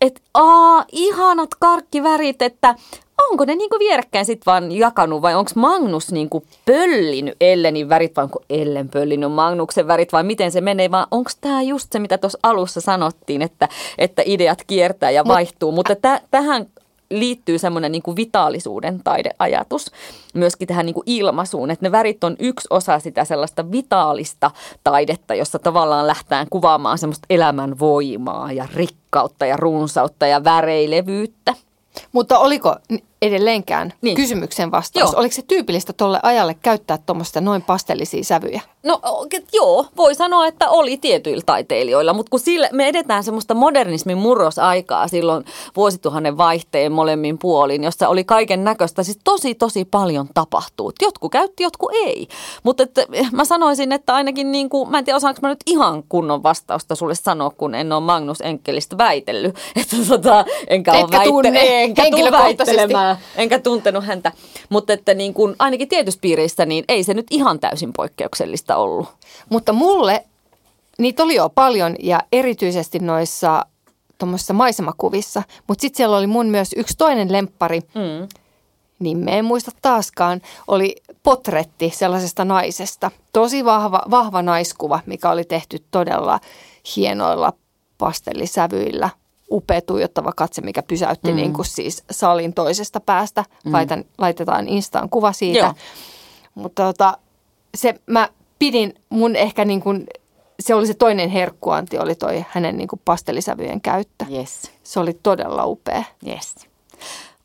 Että 0.01 0.21
aa, 0.35 0.85
ihanat 0.93 1.51
karkkivärit, 1.61 2.43
että 2.43 2.75
onko 3.31 3.45
ne 3.45 3.55
niinku 3.55 3.79
vierekkäin 3.79 4.27
sitten 4.27 4.53
vaan 4.53 4.73
jakanut 4.73 5.23
vai 5.23 5.35
onko 5.35 5.51
Magnus 5.55 6.13
niinku 6.13 6.45
pöllinyt 6.65 7.37
Ellenin 7.41 7.89
värit 7.89 8.17
vai 8.17 8.25
onko 8.25 8.43
Ellen 8.51 8.89
pöllinyt 8.89 9.33
Magnuksen 9.33 9.87
värit 9.87 10.13
vai 10.13 10.23
miten 10.23 10.53
se 10.53 10.61
menee 10.61 10.91
vai 10.91 11.07
onko 11.11 11.31
tämä 11.41 11.63
just 11.63 11.93
se 11.93 11.99
mitä 11.99 12.19
tuossa 12.19 12.39
alussa 12.43 12.81
sanottiin, 12.81 13.43
että, 13.43 13.69
että 13.99 14.23
ideat 14.27 14.63
kiertää 14.67 15.11
ja 15.11 15.25
vaihtuu, 15.25 15.73
mutta 15.73 15.97
tä, 15.97 16.21
tähän 16.31 16.67
liittyy 17.20 17.59
semmoinen 17.59 17.92
niin 17.92 18.03
vitaalisuuden 18.16 19.01
taideajatus 19.05 19.90
myöskin 20.35 20.68
tähän 20.68 20.87
niin 20.87 20.94
kuin 20.94 21.05
ilmaisuun, 21.07 21.70
että 21.70 21.87
ne 21.87 21.92
värit 21.92 22.25
on 22.25 22.37
yksi 22.38 22.68
osa 22.70 22.98
sitä 22.98 23.25
sellaista 23.25 23.72
vitaalista 23.72 24.51
taidetta, 24.85 25.35
jossa 25.35 25.59
tavallaan 25.59 26.07
lähtään 26.07 26.46
kuvaamaan 26.51 26.98
semmoista 26.98 27.27
elämän 27.31 27.79
voimaa 27.79 28.53
ja 28.53 28.68
rikkautta 28.75 29.46
ja 29.46 29.57
runsautta 29.57 30.27
ja 30.27 30.44
väreilevyyttä. 30.44 31.55
Mutta 32.12 32.38
oliko 32.38 32.77
edelleenkään 33.23 33.93
Niin. 34.03 34.17
kysymyksen 34.17 34.71
vastaus? 34.71 35.13
Joo. 35.13 35.21
Oliko 35.21 35.35
se 35.35 35.43
tyypillistä 35.43 35.93
tuolle 35.93 36.21
ajalle 36.23 36.55
käyttää 36.63 36.99
tuommoista 37.07 37.41
noin 37.41 37.63
pastellisia 37.63 38.25
sävyjä? 38.25 38.61
No 38.83 39.01
joo, 39.53 39.87
voi 39.97 40.15
sanoa, 40.15 40.47
että 40.47 40.71
oli 40.71 40.97
tietyillä 40.97 41.43
taiteilijoilla, 41.47 42.13
mutta 42.13 42.31
kun 42.31 42.41
sille, 42.41 42.69
me 42.73 42.89
edetään 42.89 43.25
semmoista 43.25 43.55
modernismin 43.55 44.19
murrosaikaa 44.19 45.09
silloin 45.09 45.45
vuosituhannen 45.77 46.37
vaihteen 46.37 46.93
molemmin 46.93 47.39
puolin, 47.39 47.85
jossa 47.85 48.09
oli 48.09 48.25
kaiken 48.25 48.65
näköistä, 48.65 49.03
siis 49.03 49.19
tosi 49.25 49.55
tosi 49.55 49.85
paljon 49.85 50.29
tapahtuu. 50.35 50.93
Jotkut 51.03 51.33
käytti, 51.33 51.63
jotkut 51.63 51.91
ei. 51.93 52.29
Mutta 52.63 52.83
että, 52.83 53.07
mä 53.33 53.45
sanoisin, 53.45 53.93
että 53.93 54.15
ainakin 54.15 54.53
niin 54.53 54.69
kuin, 54.69 54.91
mä 54.91 54.99
en 54.99 55.05
tiedä 55.05 55.17
osaanko 55.17 55.39
mä 55.43 55.49
nyt 55.49 55.61
ihan 55.67 56.03
kunnon 56.09 56.43
vastausta 56.43 56.95
sulle 56.95 57.15
sanoa, 57.15 57.51
kun 57.51 57.75
en 57.75 57.93
ole 57.93 58.01
Magnus 58.01 58.41
Enkelistä 58.41 58.99
väitellyt. 58.99 59.55
Että 59.77 59.97
tota, 60.09 60.45
enkä 60.67 60.93
ole 60.93 61.01
Etkä 61.01 61.17
väitte- 61.19 61.29
tunne 61.29 61.83
enkä 61.83 62.03
henkilökohtaisesti. 62.03 62.93
Enkä 63.37 63.59
tuntenut 63.59 64.05
häntä. 64.07 64.33
Mutta 64.68 64.92
että 64.92 65.14
niin 65.14 65.35
kuin, 65.35 65.57
ainakin 65.59 65.88
tietyissä 65.88 66.20
piireissä, 66.20 66.66
niin 66.66 66.85
ei 66.88 67.05
se 67.05 67.14
nyt 67.14 67.27
ihan 67.31 67.61
täysin 67.61 67.92
poikkeuksellista 67.92 68.77
ollut. 68.77 69.09
Mutta 69.51 69.72
mulle 69.72 70.25
niitä 70.98 71.22
oli 71.22 71.35
jo 71.35 71.48
paljon 71.48 71.96
ja 72.03 72.20
erityisesti 72.33 72.98
noissa 72.98 73.66
tuommoisissa 74.18 74.55
maisemakuvissa. 74.55 75.42
Mutta 75.68 75.83
sitten 75.83 75.96
siellä 75.96 76.16
oli 76.16 76.27
mun 76.27 76.46
myös 76.46 76.72
yksi 76.77 76.96
toinen 76.98 77.33
lemppari, 77.33 77.81
Mm. 77.81 78.29
nimeä 78.98 79.35
en 79.35 79.44
muista 79.44 79.70
taaskaan, 79.83 80.40
oli 80.68 80.96
potretti 81.22 81.92
sellaisesta 81.94 82.44
naisesta. 82.44 83.11
Tosi 83.33 83.64
vahva, 83.64 84.03
vahva 84.11 84.42
naiskuva, 84.42 85.01
mikä 85.07 85.31
oli 85.31 85.44
tehty 85.44 85.85
todella 85.90 86.40
hienoilla 86.96 87.53
pastellisävyillä. 87.98 89.11
Upea 89.53 89.81
tuijottava 89.81 90.33
katse, 90.33 90.62
mikä 90.62 90.83
pysäytti 90.83 91.31
mm. 91.31 91.37
niin 91.37 91.53
kuin 91.53 91.67
siis 91.67 92.05
salin 92.11 92.55
toisesta 92.55 93.01
päästä. 93.01 93.45
Mm. 93.65 93.73
Laitan, 93.73 94.05
laitetaan 94.19 94.69
Instaan 94.69 95.09
kuva 95.09 95.33
siitä. 95.33 95.59
Joo. 95.59 95.75
Mutta 96.55 96.83
tota, 96.83 97.19
se, 97.75 97.95
mä 98.07 98.29
pidin 98.59 98.95
mun 99.09 99.37
ehkä 99.37 99.65
niin 99.65 99.81
kuin, 99.81 100.07
se 100.61 100.75
oli 100.75 100.87
se 100.87 100.95
toinen 100.95 101.31
herkkuanti, 101.31 101.99
oli 101.99 102.15
toi 102.15 102.45
hänen 102.49 102.77
niin 102.77 102.88
kuin 102.88 103.01
pastellisävyjen 103.05 103.81
käyttö. 103.81 104.25
Yes. 104.33 104.71
Se 104.83 105.01
oli 105.01 105.19
todella 105.23 105.67
upea. 105.67 106.05
Yes. 106.27 106.55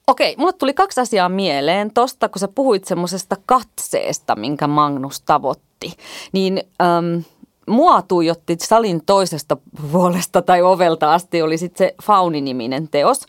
Okei, 0.08 0.36
mulle 0.38 0.54
tuli 0.54 0.74
kaksi 0.74 1.02
asiaa 1.02 1.30
mieleen 1.30 1.94
tosta, 1.94 2.30
kun 2.30 2.40
sä 2.40 2.48
puhuit 2.48 2.86
semmoisesta 2.86 3.36
katseesta, 3.46 4.36
minkä 4.36 4.68
Magnus 4.68 5.22
tavoitti. 5.22 5.94
Niin 6.32 6.64
äm, 6.82 7.24
mua 7.68 8.02
tuijotti 8.02 8.58
salin 8.60 9.06
toisesta 9.06 9.58
puolesta 9.92 10.42
tai 10.42 10.62
ovelta 10.62 11.14
asti 11.14 11.42
oli 11.42 11.58
sitten 11.58 11.88
se 11.88 11.96
Fauni-niminen 12.04 12.88
teos, 12.88 13.22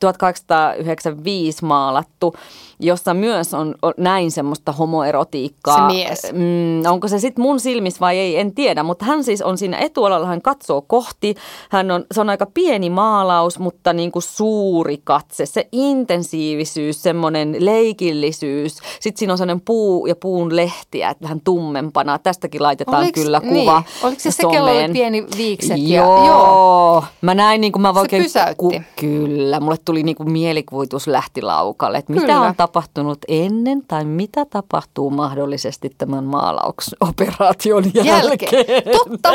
1895 0.00 1.64
maalattu 1.64 2.34
jossa 2.82 3.14
myös 3.14 3.54
on, 3.54 3.74
on 3.82 3.94
näin 3.96 4.30
semmoista 4.30 4.72
homoerotiikkaa. 4.72 5.76
Se 5.76 5.94
mies. 5.94 6.22
Mm, 6.32 6.90
onko 6.90 7.08
se 7.08 7.18
sitten 7.18 7.42
mun 7.42 7.60
silmissä 7.60 8.00
vai 8.00 8.18
ei, 8.18 8.38
en 8.38 8.54
tiedä, 8.54 8.82
mutta 8.82 9.04
hän 9.04 9.24
siis 9.24 9.42
on 9.42 9.58
siinä 9.58 9.78
etualalla, 9.78 10.26
hän 10.26 10.42
katsoo 10.42 10.82
kohti. 10.82 11.34
Hän 11.70 11.90
on, 11.90 12.04
se 12.14 12.20
on 12.20 12.30
aika 12.30 12.46
pieni 12.46 12.90
maalaus, 12.90 13.58
mutta 13.58 13.92
niin 13.92 14.12
kuin 14.12 14.22
suuri 14.22 15.00
katse. 15.04 15.46
Se 15.46 15.68
intensiivisyys, 15.72 17.02
semmoinen 17.02 17.56
leikillisyys. 17.58 18.76
Sitten 19.00 19.18
siinä 19.18 19.32
on 19.32 19.38
semmoinen 19.38 19.64
puu 19.64 20.06
ja 20.06 20.16
puun 20.16 20.56
lehtiä, 20.56 21.10
että 21.10 21.22
vähän 21.22 21.40
tummempana. 21.40 22.18
Tästäkin 22.18 22.62
laitetaan 22.62 23.02
Oliks, 23.02 23.20
kyllä 23.20 23.40
kuva. 23.40 23.80
Niin. 23.80 23.81
Oliko 24.02 24.20
se 24.20 24.30
se, 24.30 24.42
kello 24.50 24.70
oli 24.70 24.92
pieni 24.92 25.26
viikset? 25.36 25.78
Joo. 25.78 26.18
Ja, 26.18 26.26
joo. 26.26 27.04
Mä 27.20 27.34
näin 27.34 27.60
niin 27.60 27.72
kuin 27.72 27.82
mä 27.82 27.92
oikein... 27.96 28.22
pysäytti. 28.22 28.56
Ku, 28.56 28.72
kyllä. 29.00 29.60
Mulle 29.60 29.76
tuli 29.84 30.02
niin 30.02 30.16
kuin 30.16 30.32
mielikuvitus 30.32 31.06
lähti 31.06 31.42
laukalle. 31.42 31.98
Että 31.98 32.12
mitä 32.12 32.26
Kyllä. 32.26 32.40
on 32.40 32.56
tapahtunut 32.56 33.18
ennen 33.28 33.82
tai 33.88 34.04
mitä 34.04 34.44
tapahtuu 34.44 35.10
mahdollisesti 35.10 35.90
tämän 35.98 36.24
maalausoperaation 36.24 37.84
jälkeen. 37.94 38.66
jälkeen. 38.68 38.82
Totta, 38.92 39.30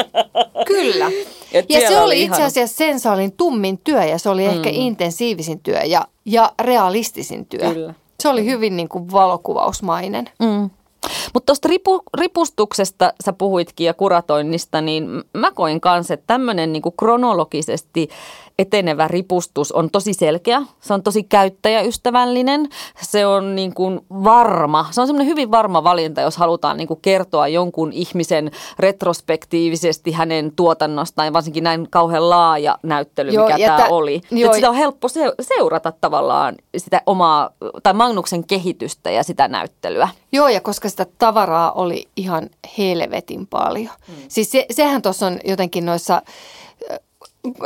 kyllä. 0.66 1.12
Et 1.54 1.66
Ja 1.70 1.88
se 1.88 2.02
oli 2.02 2.18
oli 2.18 2.24
itse 2.24 2.44
asiassa 2.44 2.78
sen 2.78 3.00
saalin 3.00 3.32
tummin 3.32 3.78
työ 3.78 4.04
ja 4.04 4.20
se 4.20 4.30
oli 4.30 4.44
mm. 4.44 4.50
ehkä 4.50 4.70
intensiivisin 4.74 5.60
työ 5.60 5.80
ja, 5.80 6.08
ja 6.26 6.52
realistisin 6.62 7.46
työ. 7.46 7.74
Kyllä. 7.74 7.94
Se 8.20 8.30
oli 8.30 8.46
hyvin 8.46 8.78
niin 8.78 8.90
kuin 8.90 9.12
valokuvausmainen. 9.12 10.30
Mm. 10.40 10.70
Mutta 11.34 11.46
tuosta 11.46 11.68
ripu, 11.68 12.04
ripustuksesta 12.18 13.14
sä 13.26 13.34
puhuitkin 13.34 13.86
ja 13.86 13.94
kuratoinnista, 13.94 14.82
niin 14.82 15.24
mä 15.34 15.52
koin 15.52 15.82
kanssa, 15.82 16.14
että 16.14 16.28
tämmöinen 16.28 16.74
niinku 16.74 16.92
kronologisesti 16.92 18.10
etenevä 18.60 19.08
ripustus 19.08 19.72
on 19.72 19.90
tosi 19.92 20.14
selkeä. 20.14 20.62
Se 20.82 20.94
on 20.94 21.04
tosi 21.04 21.24
käyttäjäystävällinen. 21.24 22.70
Se 23.02 23.26
on 23.26 23.56
niin 23.56 23.74
kuin 23.74 24.00
varma. 24.10 24.86
Se 24.92 25.02
on 25.02 25.08
semmoinen 25.08 25.28
hyvin 25.28 25.52
varma 25.52 25.84
valinta, 25.84 26.22
jos 26.22 26.38
halutaan 26.38 26.78
niin 26.78 26.88
kuin 26.88 27.00
kertoa 27.02 27.48
jonkun 27.48 27.94
ihmisen 27.94 28.52
retrospektiivisesti 28.80 30.12
hänen 30.12 30.52
tuotannostaan. 30.56 31.34
Varsinkin 31.34 31.64
näin 31.64 31.88
kauhean 31.90 32.30
laaja 32.30 32.78
näyttely, 32.84 33.32
Joo, 33.32 33.48
mikä 33.48 33.66
tämä 33.66 33.78
tä- 33.78 33.88
oli. 33.90 34.22
joo, 34.32 34.54
sitä 34.54 34.70
on 34.70 34.76
helppo 34.76 35.08
se- 35.08 35.34
seurata 35.42 35.94
tavallaan 36.02 36.56
sitä 36.78 37.02
omaa, 37.06 37.50
tai 37.84 37.94
Magnuksen 37.94 38.44
kehitystä 38.44 39.12
ja 39.12 39.24
sitä 39.24 39.48
näyttelyä. 39.48 40.10
Joo, 40.32 40.48
ja 40.48 40.62
koska 40.62 40.90
sitä 40.90 41.06
tavaraa 41.18 41.72
oli 41.72 42.08
ihan 42.16 42.50
helvetin 42.78 43.48
paljon. 43.48 43.90
Mm. 44.08 44.14
Siis 44.28 44.52
se, 44.52 44.66
sehän 44.72 45.02
tuossa 45.02 45.28
on 45.28 45.40
jotenkin 45.46 45.86
noissa 45.86 46.22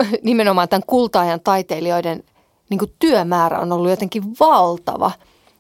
nimenomaan 0.24 0.70
tämän 0.70 0.84
kultaajan 0.88 1.40
taiteilijoiden 1.40 2.24
niin 2.70 2.80
kuin 2.80 2.94
työmäärä 3.00 3.60
on 3.60 3.72
ollut 3.72 3.90
jotenkin 3.90 4.24
valtava. 4.40 5.12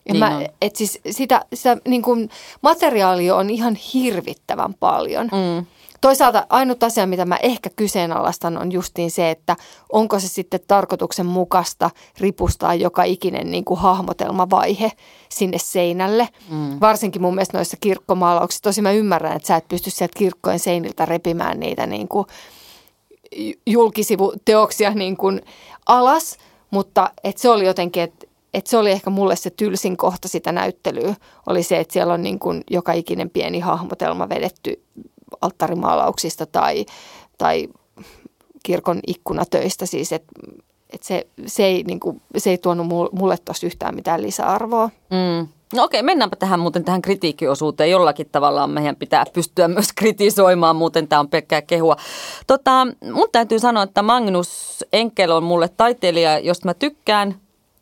Ja 0.05 0.13
Niin 0.13 0.19
mä, 0.19 0.37
on. 0.37 0.45
et 0.61 0.75
siis 0.75 0.99
sitä, 1.09 1.45
sitä 1.53 1.77
niin 1.87 2.01
kuin 2.01 2.29
materiaalia 2.61 3.35
on 3.35 3.49
ihan 3.49 3.75
hirvittävän 3.75 4.73
paljon. 4.73 5.25
Mm. 5.25 5.65
Toisaalta 6.01 6.45
ainut 6.49 6.83
asia, 6.83 7.07
mitä 7.07 7.25
mä 7.25 7.37
ehkä 7.41 7.69
kyseenalaistan, 7.75 8.57
on 8.57 8.71
justiin 8.71 9.11
se, 9.11 9.31
että 9.31 9.55
onko 9.91 10.19
se 10.19 10.27
sitten 10.27 10.59
tarkoituksenmukaista 10.67 11.89
ripustaa 12.19 12.75
joka 12.75 13.03
ikinen 13.03 13.51
niin 13.51 13.65
kuin 13.65 13.79
hahmotelmavaihe 13.79 14.91
sinne 15.29 15.57
seinälle. 15.57 16.29
Mm. 16.49 16.77
Varsinkin 16.81 17.21
mun 17.21 17.35
mielestä 17.35 17.57
noissa 17.57 17.77
kirkkomaalauksissa. 17.81 18.63
Tosi 18.63 18.81
mä 18.81 18.91
ymmärrän, 18.91 19.35
että 19.35 19.47
sä 19.47 19.55
et 19.55 19.67
pysty 19.67 19.89
sieltä 19.89 20.17
kirkkojen 20.17 20.59
seiniltä 20.59 21.05
repimään 21.05 21.59
niitä 21.59 21.85
niin 21.85 22.07
kuin 22.07 22.27
julkisivuteoksia 23.65 24.91
niin 24.91 25.17
kuin 25.17 25.41
alas, 25.85 26.37
mutta 26.71 27.11
et 27.23 27.37
se 27.37 27.49
oli 27.49 27.65
jotenkin, 27.65 28.03
että 28.03 28.27
et 28.53 28.67
se 28.67 28.77
oli 28.77 28.91
ehkä 28.91 29.09
mulle 29.09 29.35
se 29.35 29.49
tylsin 29.49 29.97
kohta 29.97 30.27
sitä 30.27 30.51
näyttelyä, 30.51 31.15
oli 31.47 31.63
se, 31.63 31.79
että 31.79 31.93
siellä 31.93 32.13
on 32.13 32.21
niin 32.21 32.39
kuin 32.39 32.63
joka 32.69 32.93
ikinen 32.93 33.29
pieni 33.29 33.59
hahmotelma 33.59 34.29
vedetty 34.29 34.83
alttarimaalauksista 35.41 36.45
tai, 36.45 36.85
tai 37.37 37.67
kirkon 38.63 38.99
ikkunatöistä 39.07 39.85
siis, 39.85 40.11
että 40.13 40.31
et 40.89 41.03
se, 41.03 41.27
se, 41.47 41.65
ei, 41.65 41.83
niin 41.83 41.99
kuin, 41.99 42.21
se 42.37 42.49
ei 42.49 42.57
tuonut 42.57 42.87
mul- 42.87 43.19
mulle 43.19 43.37
tuossa 43.45 43.67
yhtään 43.67 43.95
mitään 43.95 44.21
lisäarvoa. 44.21 44.89
Mm. 45.09 45.47
No 45.73 45.83
okei, 45.83 46.03
mennäänpä 46.03 46.35
tähän 46.35 46.59
muuten 46.59 46.83
tähän 46.83 47.01
kritiikkiosuuteen. 47.01 47.91
Jollakin 47.91 48.29
tavalla 48.31 48.67
meidän 48.67 48.95
pitää 48.95 49.25
pystyä 49.33 49.67
myös 49.67 49.93
kritisoimaan, 49.99 50.75
muuten 50.75 51.07
tämä 51.07 51.19
on 51.19 51.29
pelkkää 51.29 51.61
kehua. 51.61 51.95
Tota, 52.47 52.87
mun 53.13 53.27
täytyy 53.31 53.59
sanoa, 53.59 53.83
että 53.83 54.01
Magnus 54.01 54.85
Enkel 54.93 55.31
on 55.31 55.43
mulle 55.43 55.69
taiteilija, 55.77 56.39
josta 56.39 56.67
mä 56.67 56.73
tykkään 56.73 57.35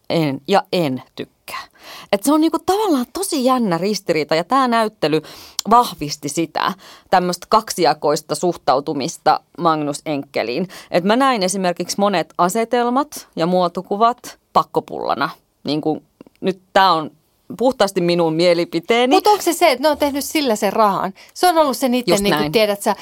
en, 0.10 0.42
ja 0.48 0.64
en 0.74 1.04
tykkää. 1.16 1.64
Et 2.12 2.24
se 2.24 2.34
on 2.34 2.42
niinku 2.42 2.60
tavallaan 2.66 3.06
tosi 3.14 3.46
jännä 3.46 3.78
ristiriita 3.78 4.36
ja 4.36 4.44
tämä 4.44 4.68
näyttely 4.68 5.22
vahvisti 5.70 6.30
sitä 6.30 6.74
tämmöistä 7.10 7.48
kaksijakoista 7.50 8.36
suhtautumista 8.36 9.40
Magnus 9.58 10.02
Enkeliin. 10.06 10.68
Et 10.92 11.04
mä 11.04 11.16
näin 11.16 11.44
esimerkiksi 11.44 11.96
monet 12.00 12.34
asetelmat 12.38 13.28
ja 13.36 13.46
muotokuvat 13.46 14.40
pakkopullana. 14.54 15.30
Niin 15.64 15.82
kuin, 15.82 16.04
nyt 16.42 16.62
tämä 16.74 16.92
on 16.92 17.12
puhtaasti 17.58 18.02
minun 18.02 18.34
mielipiteeni. 18.34 19.16
Mutta 19.16 19.30
onko 19.30 19.42
se 19.42 19.54
se, 19.54 19.72
että 19.72 19.82
ne 19.82 19.90
on 19.90 19.98
tehnyt 19.98 20.26
sillä 20.26 20.56
sen 20.56 20.74
rahan? 20.74 21.14
Se 21.34 21.48
on 21.48 21.58
ollut 21.58 21.78
se 21.78 21.90
niiden, 21.90 22.24
niin 22.24 22.38
kuin 22.38 22.52
tiedät 22.52 22.82
sä, 22.82 22.96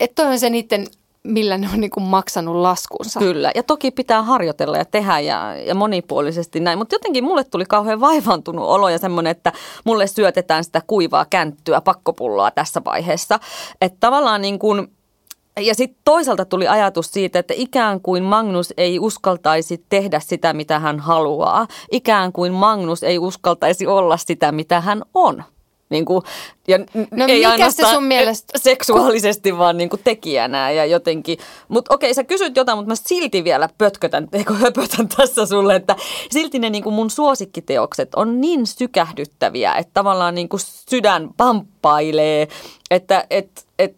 että 0.00 0.22
toi 0.22 0.32
on 0.32 0.38
se 0.38 0.50
niiden, 0.50 0.86
millä 1.22 1.58
ne 1.58 1.68
on 1.74 1.80
niin 1.80 1.90
kuin 1.90 2.04
maksanut 2.04 2.56
laskunsa. 2.56 3.20
Kyllä, 3.20 3.52
ja 3.54 3.62
toki 3.62 3.90
pitää 3.90 4.22
harjoitella 4.22 4.76
ja 4.76 4.84
tehdä 4.84 5.20
ja, 5.20 5.56
ja 5.56 5.74
monipuolisesti 5.74 6.60
näin, 6.60 6.78
mutta 6.78 6.94
jotenkin 6.94 7.24
mulle 7.24 7.44
tuli 7.44 7.64
kauhean 7.64 8.00
vaivantunut 8.00 8.64
olo 8.64 8.88
ja 8.88 8.98
semmoinen, 8.98 9.30
että 9.30 9.52
mulle 9.84 10.06
syötetään 10.06 10.64
sitä 10.64 10.82
kuivaa 10.86 11.26
känttyä, 11.30 11.80
pakkopulloa 11.80 12.50
tässä 12.50 12.82
vaiheessa. 12.84 13.40
Että 13.80 13.96
tavallaan 14.00 14.42
niin 14.42 14.58
kuin, 14.58 14.88
ja 15.60 15.74
sitten 15.74 16.00
toisaalta 16.04 16.44
tuli 16.44 16.68
ajatus 16.68 17.06
siitä, 17.10 17.38
että 17.38 17.54
ikään 17.56 18.00
kuin 18.00 18.22
Magnus 18.22 18.74
ei 18.76 18.98
uskaltaisi 18.98 19.84
tehdä 19.88 20.20
sitä, 20.20 20.52
mitä 20.52 20.78
hän 20.78 21.00
haluaa. 21.00 21.66
Ikään 21.90 22.32
kuin 22.32 22.52
Magnus 22.52 23.02
ei 23.02 23.18
uskaltaisi 23.18 23.86
olla 23.86 24.16
sitä, 24.16 24.52
mitä 24.52 24.80
hän 24.80 25.02
on. 25.14 25.44
Niin 25.90 26.04
kuin, 26.04 26.22
ja 26.68 26.78
No 27.10 27.24
ei 27.28 27.46
mikä 27.46 27.70
se 27.70 27.82
sun 27.92 28.04
mielestä- 28.04 28.58
seksuaalisesti, 28.68 29.58
vaan 29.58 29.76
niin 29.76 29.88
kuin 29.90 30.00
tekijänä 30.04 30.70
ja 30.70 30.84
jotenkin. 30.84 31.38
Mutta 31.68 31.94
okei, 31.94 32.14
sä 32.14 32.24
kysyt 32.24 32.56
jotain, 32.56 32.78
mutta 32.78 32.88
mä 32.88 32.94
silti 32.94 33.44
vielä 33.44 33.68
pötkötän, 33.78 34.28
eikö 34.32 34.54
höpötän 34.54 35.08
tässä 35.08 35.46
sulle, 35.46 35.74
että 35.76 35.96
silti 36.30 36.58
ne 36.58 36.70
niin 36.70 36.82
kuin 36.84 36.94
mun 36.94 37.10
suosikkiteokset 37.10 38.14
on 38.14 38.40
niin 38.40 38.66
sykähdyttäviä, 38.66 39.74
että 39.74 39.90
tavallaan 39.94 40.34
niin 40.34 40.48
kuin 40.48 40.60
sydän 40.90 41.30
pamppailee, 41.36 42.48
että 42.90 43.26
et, 43.30 43.66
et, 43.82 43.96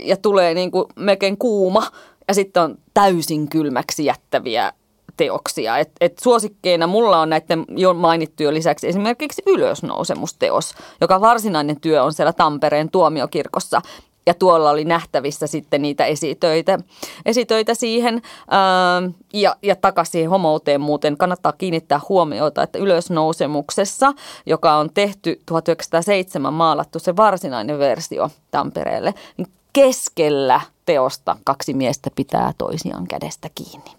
ja 0.00 0.16
tulee 0.16 0.54
niin 0.54 0.70
kuin 0.70 0.86
melkein 0.96 1.38
kuuma 1.38 1.86
ja 2.28 2.34
sitten 2.34 2.62
on 2.62 2.78
täysin 2.94 3.48
kylmäksi 3.48 4.04
jättäviä 4.04 4.72
teoksia. 5.16 5.78
Et, 5.78 5.90
et 6.00 6.18
suosikkeina 6.18 6.86
mulla 6.86 7.20
on 7.20 7.30
näiden 7.30 7.64
jo 7.68 7.94
mainittujen 7.94 8.54
lisäksi 8.54 8.88
esimerkiksi 8.88 9.42
ylösnousemusteos, 9.46 10.74
joka 11.00 11.20
varsinainen 11.20 11.80
työ 11.80 12.02
on 12.02 12.12
siellä 12.12 12.32
Tampereen 12.32 12.90
tuomiokirkossa. 12.90 13.82
Ja 14.26 14.34
tuolla 14.34 14.70
oli 14.70 14.84
nähtävissä 14.84 15.46
sitten 15.46 15.82
niitä 15.82 16.04
esitöitä, 16.06 16.78
esitöitä 17.26 17.74
siihen. 17.74 18.22
Ää, 18.50 19.02
ja, 19.32 19.56
ja 19.62 19.76
takaisin 19.76 20.30
homouteen 20.30 20.80
muuten 20.80 21.16
kannattaa 21.16 21.52
kiinnittää 21.52 22.00
huomiota, 22.08 22.62
että 22.62 22.78
ylösnousemuksessa, 22.78 24.12
joka 24.46 24.76
on 24.76 24.90
tehty 24.94 25.40
1907 25.46 26.52
maalattu 26.52 26.98
se 26.98 27.16
varsinainen 27.16 27.78
versio 27.78 28.30
Tampereelle, 28.50 29.14
niin 29.36 29.48
keskellä 29.72 30.60
teosta 30.86 31.36
kaksi 31.44 31.74
miestä 31.74 32.10
pitää 32.16 32.52
toisiaan 32.58 33.06
kädestä 33.06 33.48
kiinni. 33.54 33.90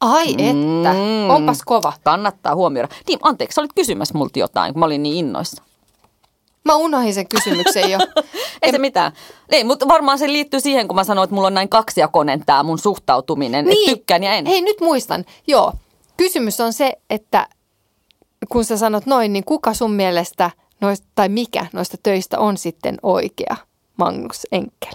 Ai 0.00 0.32
että, 0.32 0.92
Mm. 0.92 1.30
onpas 1.30 1.62
kova. 1.64 1.92
Kannattaa 2.04 2.54
huomioida. 2.54 2.88
Niin, 3.08 3.18
anteeksi, 3.22 3.60
olit 3.60 3.72
kysymässä 3.74 4.18
multa 4.18 4.38
jotain, 4.38 4.72
kun 4.74 4.80
mä 4.80 4.86
olin 4.86 5.02
niin 5.02 5.16
innoissa. 5.16 5.62
Mä 6.64 6.74
unohdin 6.76 7.14
sen 7.14 7.28
kysymyksen 7.28 7.90
jo. 7.90 7.98
Ei 8.62 8.70
se 8.70 8.78
mitään. 8.78 9.12
Ei, 9.50 9.64
mutta 9.64 9.88
varmaan 9.88 10.18
se 10.18 10.32
liittyy 10.32 10.60
siihen, 10.60 10.88
kun 10.88 10.94
mä 10.94 11.04
sanoin, 11.04 11.24
että 11.24 11.34
mulla 11.34 11.46
on 11.46 11.54
näin 11.54 11.68
kaksijakoinen 11.68 12.42
tämä 12.46 12.62
mun 12.62 12.78
suhtautuminen, 12.78 13.64
niin. 13.64 13.78
että 13.78 13.96
tykkään 13.96 14.22
ja 14.22 14.32
en. 14.32 14.46
Hei, 14.46 14.60
nyt 14.60 14.80
muistan. 14.80 15.24
Joo. 15.46 15.72
Kysymys 16.16 16.60
on 16.60 16.72
se, 16.72 16.92
että 17.10 17.48
kun 18.48 18.64
sä 18.64 18.76
sanot 18.76 19.06
noin, 19.06 19.32
niin 19.32 19.44
kuka 19.44 19.74
sun 19.74 19.92
mielestä 19.92 20.50
noista, 20.80 21.06
tai 21.14 21.28
mikä 21.28 21.66
noista 21.72 21.96
töistä 22.02 22.38
on 22.38 22.56
sitten 22.56 22.98
oikea 23.02 23.56
Magnus 23.96 24.46
Enkel? 24.52 24.92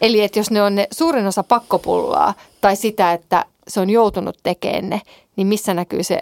Eli 0.00 0.22
että 0.22 0.38
jos 0.38 0.50
ne 0.50 0.62
on 0.62 0.74
ne 0.74 0.86
suurin 0.92 1.26
osa 1.26 1.42
pakkopullaa 1.42 2.34
tai 2.60 2.76
sitä, 2.76 3.12
että 3.12 3.44
se 3.68 3.80
on 3.80 3.90
joutunut 3.90 4.36
tekemään 4.42 4.90
ne, 4.90 5.00
niin 5.36 5.46
missä 5.46 5.74
näkyy 5.74 6.02
se 6.02 6.20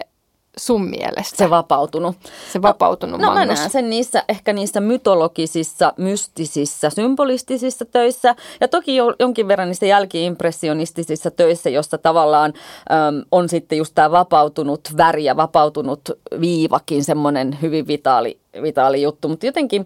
sun 0.59 0.89
mielestä? 0.89 1.37
Se 1.37 1.49
vapautunut. 1.49 2.15
Se 2.53 2.61
vapautunut 2.61 3.21
No, 3.21 3.27
no 3.27 3.33
mä 3.33 3.45
näen 3.45 3.69
sen 3.69 3.89
niissä, 3.89 4.23
ehkä 4.29 4.53
niissä 4.53 4.79
mytologisissa, 4.79 5.93
mystisissä, 5.97 6.89
symbolistisissa 6.89 7.85
töissä 7.85 8.35
ja 8.61 8.67
toki 8.67 8.95
jo, 8.95 9.13
jonkin 9.19 9.47
verran 9.47 9.67
niissä 9.67 9.85
jälkiimpressionistisissa 9.85 11.31
töissä, 11.31 11.69
jossa 11.69 11.97
tavallaan 11.97 12.53
äm, 12.91 13.23
on 13.31 13.49
sitten 13.49 13.77
just 13.77 13.95
tämä 13.95 14.11
vapautunut 14.11 14.81
väri 14.97 15.23
ja 15.23 15.37
vapautunut 15.37 16.01
viivakin 16.39 17.03
semmoinen 17.03 17.57
hyvin 17.61 17.87
vitaali, 17.87 18.39
vitaali 18.61 19.01
juttu, 19.01 19.27
mutta 19.27 19.45
jotenkin 19.45 19.85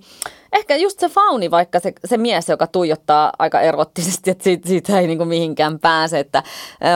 ehkä 0.53 0.75
just 0.75 0.99
se 0.99 1.09
fauni, 1.09 1.51
vaikka 1.51 1.79
se, 1.79 1.93
se 2.05 2.17
mies, 2.17 2.49
joka 2.49 2.67
tuijottaa 2.67 3.31
aika 3.39 3.61
erottisesti, 3.61 4.31
että 4.31 4.43
siitä, 4.43 4.67
siitä 4.67 4.99
ei 4.99 5.07
niinku 5.07 5.25
mihinkään 5.25 5.79
pääse, 5.79 6.19
että 6.19 6.43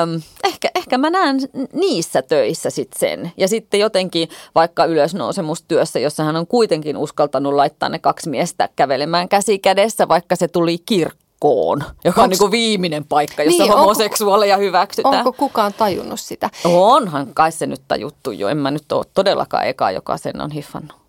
äm, 0.01 0.21
ehkä, 0.43 0.69
ehkä 0.75 0.97
mä 0.97 1.10
näen 1.10 1.38
niissä 1.73 2.21
töissä 2.21 2.69
sitten 2.69 2.99
sen. 2.99 3.32
Ja 3.38 3.47
sitten 3.47 3.80
jotenkin 3.80 4.30
vaikka 4.56 4.86
ylösnousemustyössä, 4.86 5.99
jossa 5.99 6.23
hän 6.23 6.36
on 6.36 6.47
kuitenkin 6.47 6.97
uskaltanut 6.97 7.53
laittaa 7.53 7.89
ne 7.89 7.99
kaksi 7.99 8.30
miestä 8.30 8.69
kävelemään 8.75 9.30
käsi 9.30 9.60
kädessä, 9.60 10.08
vaikka 10.08 10.36
se 10.36 10.47
tuli 10.47 10.77
kirkkoon, 10.77 11.84
joka 12.06 12.21
on 12.21 12.25
Onks- 12.27 12.30
niinku 12.30 12.51
viimeinen 12.51 13.06
paikka, 13.06 13.43
jossa 13.43 13.58
Niin, 13.58 13.60
niin, 13.63 13.71
onko- 13.71 13.82
homoseksuaaleja 13.82 14.58
hyväksytään. 14.58 15.15
Onko 15.17 15.34
kukaan 15.34 15.73
tajunnut 15.73 16.19
sitä? 16.19 16.49
Onhan 16.65 17.27
kai 17.34 17.51
se 17.51 17.65
nyt 17.65 17.82
tajuttu 17.88 18.32
jo. 18.32 18.47
En 18.47 18.58
mä 18.58 18.71
nyt 18.71 18.91
ole 18.91 19.06
todellakaan 19.13 19.67
eka, 19.67 19.91
joka 19.91 20.17
sen 20.17 20.41
on 20.41 20.51
hiffannut. 20.51 21.06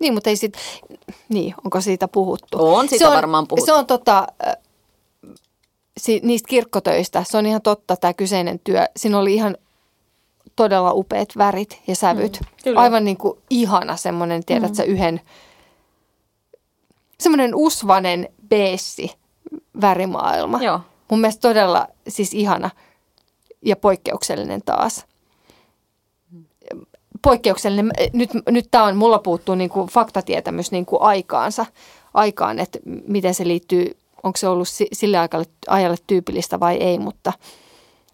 Niin, 0.00 0.14
mutta 0.14 0.30
ei 0.30 0.36
sit, 0.36 0.56
niin, 1.28 1.54
onko 1.64 1.80
siitä 1.80 2.08
puhuttu? 2.08 2.74
On 2.74 2.88
siitä 2.88 3.04
se 3.04 3.08
on, 3.08 3.14
varmaan 3.14 3.46
puhuttu. 3.46 3.66
Se 3.66 3.72
on 3.72 3.86
tota, 3.86 4.26
äh, 4.46 4.56
si, 5.96 6.20
niistä 6.22 6.48
kirkkotöistä, 6.48 7.24
se 7.28 7.38
on 7.38 7.46
ihan 7.46 7.62
totta 7.62 7.96
tämä 7.96 8.14
kyseinen 8.14 8.60
työ. 8.64 8.86
Siinä 8.96 9.18
oli 9.18 9.34
ihan 9.34 9.56
todella 10.56 10.92
upeat 10.92 11.28
värit 11.38 11.80
ja 11.86 11.96
sävyt. 11.96 12.40
Mm, 12.40 12.46
kyllä. 12.64 12.80
Aivan 12.80 13.04
niin 13.04 13.16
kuin 13.16 13.38
ihana 13.50 13.96
semmoinen, 13.96 14.44
tiedät 14.44 14.74
sä, 14.74 14.82
yhden, 14.82 15.20
semmoinen 17.20 17.54
usvanen 17.54 18.28
beessi 18.48 19.10
värimaailma. 19.80 20.62
Joo. 20.62 20.80
Mun 21.10 21.20
mielestä 21.20 21.48
todella 21.48 21.88
siis 22.08 22.34
ihana 22.34 22.70
ja 23.62 23.76
poikkeuksellinen 23.76 24.62
taas. 24.64 25.04
Poikkeuksellinen. 27.22 27.90
Nyt, 28.12 28.30
nyt 28.50 28.68
tämä 28.70 28.84
on, 28.84 28.96
mulla 28.96 29.18
puuttuu 29.18 29.54
niin 29.54 29.70
kuin 29.70 29.88
faktatietämys 29.88 30.72
niin 30.72 30.86
kuin 30.86 31.02
aikaansa, 31.02 31.66
aikaan, 32.14 32.58
että 32.58 32.78
miten 33.08 33.34
se 33.34 33.46
liittyy, 33.46 33.96
onko 34.22 34.36
se 34.36 34.48
ollut 34.48 34.68
si- 34.68 34.88
sille 34.92 35.18
ajalle, 35.18 35.46
ajalle 35.68 35.96
tyypillistä 36.06 36.60
vai 36.60 36.76
ei, 36.76 36.98
mutta 36.98 37.32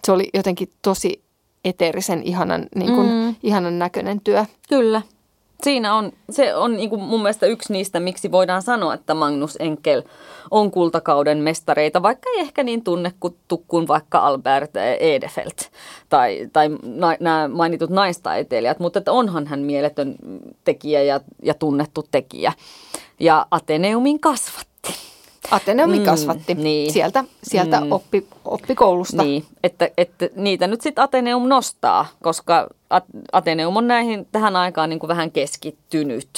se 0.05 0.13
oli 0.13 0.29
jotenkin 0.35 0.71
tosi 0.83 1.23
eteerisen 1.65 2.23
ihanan, 2.23 2.67
niin 2.75 2.95
kuin, 2.95 3.09
Mm. 3.09 3.35
ihanan 3.43 3.79
näköinen 3.79 4.21
työ. 4.21 4.45
Kyllä. 4.69 5.03
Siinä 5.63 5.95
on, 5.95 6.13
se 6.31 6.55
on 6.55 6.77
niin 6.77 6.91
kuin 6.91 7.03
mun 7.03 7.23
mielestä 7.23 7.47
yksi 7.47 7.73
niistä, 7.73 8.01
miksi 8.01 8.33
voidaan 8.33 8.63
sanoa, 8.63 8.95
että 8.95 9.15
Magnus 9.15 9.57
Enkel 9.61 10.03
on 10.51 10.71
kultakauden 10.71 11.39
mestareita, 11.39 12.03
vaikka 12.03 12.31
ei 12.31 12.41
ehkä 12.41 12.63
niin 12.63 12.85
tunnettu 12.85 13.65
kuin 13.69 13.89
vaikka 13.89 14.19
Albert 14.19 14.77
Edefeldt 15.01 15.71
tai, 16.09 16.49
tai 16.53 16.69
na, 16.83 17.17
nämä 17.21 17.49
mainitut 17.49 17.91
naistaiteilijat, 17.91 18.79
mutta 18.79 18.99
että 18.99 19.13
onhan 19.13 19.47
hän 19.47 19.61
mieletön 19.61 20.15
tekijä 20.65 21.03
ja, 21.03 21.21
ja 21.43 21.55
tunnettu 21.55 22.05
tekijä. 22.11 22.53
Ja 23.21 23.47
Ateneumin 23.51 24.21
kasvatti. 24.21 24.76
Ateneumi 25.51 25.99
Mm, 25.99 26.05
kasvatti 26.05 26.55
niin. 26.55 26.93
sieltä, 26.93 27.25
sieltä 27.43 27.81
Mm. 27.81 27.93
oppi, 27.93 28.27
oppikoulusta. 28.45 29.23
Niin, 29.23 29.45
että, 29.63 29.91
että 29.99 30.29
niitä 30.37 30.67
nyt 30.67 30.81
sitten 30.81 31.05
Ateneum 31.05 31.49
nostaa, 31.49 32.07
koska 32.23 32.67
At- 32.91 33.05
Ateneum 33.33 33.77
on 33.77 33.87
näihin 33.89 34.27
tähän 34.33 34.57
aikaan 34.57 34.91
niin 34.91 34.99
kuin 34.99 35.09
vähän 35.09 35.31
keskittynyt. 35.31 36.29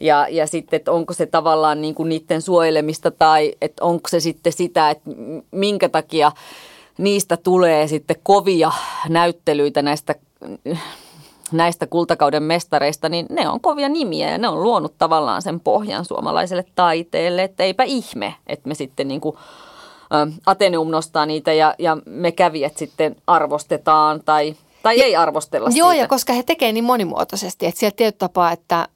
Ja, 0.00 0.26
ja 0.30 0.46
sitten, 0.46 0.76
että 0.76 0.92
onko 0.92 1.12
se 1.12 1.26
tavallaan 1.26 1.80
niin 1.82 1.94
kuin 1.94 2.08
niiden 2.08 2.42
suojelemista 2.42 3.10
tai 3.10 3.52
että 3.62 3.84
onko 3.84 4.08
se 4.08 4.20
sitten 4.20 4.52
sitä, 4.52 4.90
että 4.90 5.10
minkä 5.50 5.88
takia 5.88 6.32
niistä 6.98 7.36
tulee 7.36 7.86
sitten 7.88 8.16
kovia 8.22 8.72
näyttelyitä 9.08 9.82
näistä 9.82 10.14
näistä 11.52 11.86
kultakauden 11.86 12.42
mestareista, 12.42 13.08
niin 13.08 13.26
ne 13.30 13.48
on 13.48 13.60
kovia 13.60 13.88
nimiä 13.88 14.30
ja 14.30 14.38
ne 14.38 14.48
on 14.48 14.62
luonut 14.62 14.94
tavallaan 14.98 15.42
sen 15.42 15.60
pohjan 15.60 16.04
suomalaiselle 16.04 16.64
taiteelle, 16.74 17.42
että 17.42 17.62
eipä 17.64 17.82
ihme, 17.82 18.34
että 18.46 18.68
me 18.68 18.74
sitten 18.74 19.08
niin 19.08 19.20
kuin, 19.20 19.36
Ateneum 20.46 20.90
nostaa 20.90 21.26
niitä 21.26 21.52
ja, 21.52 21.74
ja 21.78 21.96
me 22.06 22.32
kävijät 22.32 22.76
sitten 22.76 23.16
arvostetaan 23.26 24.22
tai, 24.24 24.56
tai 24.82 25.00
ei 25.00 25.16
arvostella 25.16 25.70
Joo, 25.74 25.90
siitä. 25.90 26.02
ja 26.02 26.08
koska 26.08 26.32
he 26.32 26.42
tekevät 26.42 26.74
niin 26.74 26.84
monimuotoisesti, 26.84 27.66
että 27.66 27.78
siellä 27.80 27.94
tietyllä 27.96 28.18
tapaa, 28.18 28.52
että 28.52 28.88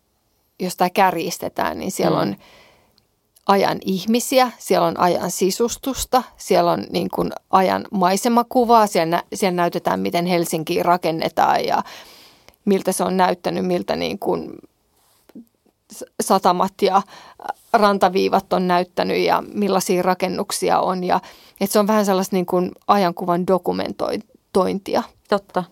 jos 0.61 0.77
tämä 0.77 0.91
kärjistetään, 0.91 1.79
niin 1.79 1.91
siellä 1.93 2.17
Mm. 2.25 2.31
on 2.31 2.37
ajan 3.47 3.79
ihmisiä, 3.85 4.51
siellä 4.59 4.87
on 4.87 5.01
ajan 5.01 5.31
sisustusta, 5.31 6.23
siellä 6.37 6.71
on 6.73 6.85
niin 6.91 7.09
kuin 7.15 7.31
ajan 7.51 7.85
maisemakuvaa, 7.91 8.87
siellä, 8.87 9.11
nä- 9.17 9.23
siellä 9.35 9.57
näytetään, 9.57 10.01
miten 10.01 10.27
Helsinki 10.27 10.83
rakennetaan 10.83 11.65
ja 11.65 11.83
miltä 12.67 12.93
se 12.93 13.05
on 13.05 13.17
näyttänyt, 13.17 13.67
miltä 13.67 13.97
niin 13.97 14.19
kuin 14.19 14.53
satamat 16.21 16.73
ja 16.83 17.03
rantaviivat 17.73 18.53
on 18.53 18.69
näyttänyt 18.69 19.19
ja 19.19 19.43
millaisia 19.55 20.03
rakennuksia 20.03 20.81
on. 20.81 21.05
Ja, 21.05 21.21
että 21.61 21.73
se 21.73 21.79
on 21.79 21.87
vähän 21.87 22.07
sellaista 22.07 22.37
niin 22.37 22.47
kuin 22.47 22.73
ajankuvan 22.87 23.47
dokumentointia. 23.47 25.03
Totta. 25.29 25.65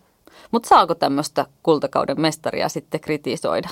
Mutta 0.51 0.69
saako 0.69 0.95
tämmöistä 0.95 1.47
kultakauden 1.63 2.21
mestaria 2.21 2.69
sitten 2.69 3.01
kritisoida? 3.01 3.69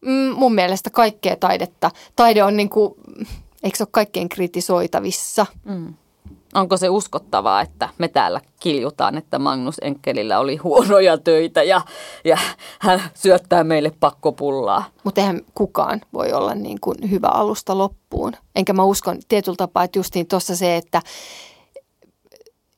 Mm, 0.00 0.34
mun 0.36 0.54
mielestä 0.54 0.90
kaikkea 0.90 1.36
taidetta. 1.36 1.90
Taide 2.16 2.44
on 2.44 2.56
niin 2.56 2.70
kuin, 2.70 2.94
eikö 3.62 3.76
se 3.76 3.82
ole 3.82 3.88
kaikkein 3.90 4.28
kritisoitavissa? 4.28 5.46
Mm. 5.64 5.94
Onko 6.54 6.76
se 6.76 6.88
uskottavaa, 6.88 7.60
että 7.60 7.88
me 7.98 8.08
täällä 8.08 8.40
kiljutaan, 8.60 9.18
että 9.18 9.38
Magnus 9.38 9.76
Enkelillä 9.82 10.38
oli 10.38 10.56
huonoja 10.56 11.18
töitä 11.18 11.62
ja, 11.62 11.80
ja 12.24 12.38
hän 12.80 13.02
syöttää 13.14 13.64
meille 13.64 13.92
pakkopullaa? 14.00 14.84
Mutta 15.04 15.20
eihän 15.20 15.40
kukaan 15.54 16.00
voi 16.12 16.32
olla 16.32 16.54
niin 16.54 16.80
kuin 16.80 17.10
hyvä 17.10 17.28
alusta 17.28 17.78
loppuun. 17.78 18.32
Enkä 18.56 18.72
mä 18.72 18.84
uskon 18.84 19.18
tietyllä 19.28 19.56
tapaa, 19.56 19.84
että 19.84 19.98
justiin 19.98 20.26
tuossa 20.26 20.56
se, 20.56 20.76
että 20.76 21.02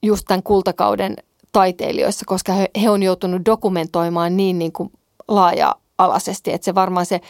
just 0.03 0.25
tämän 0.29 0.43
kultakauden 0.43 1.17
taiteilijoissa, 1.53 2.25
koska 2.27 2.53
he, 2.53 2.71
he 2.83 2.91
on 2.91 3.03
joutunut 3.03 3.45
dokumentoimaan 3.45 4.37
niin, 4.37 4.59
niin 4.59 4.73
kuin 4.73 4.91
laaja-alaisesti, 5.29 6.53
että 6.53 6.65
se 6.65 6.75
varmaan 6.75 7.07
se 7.07 7.21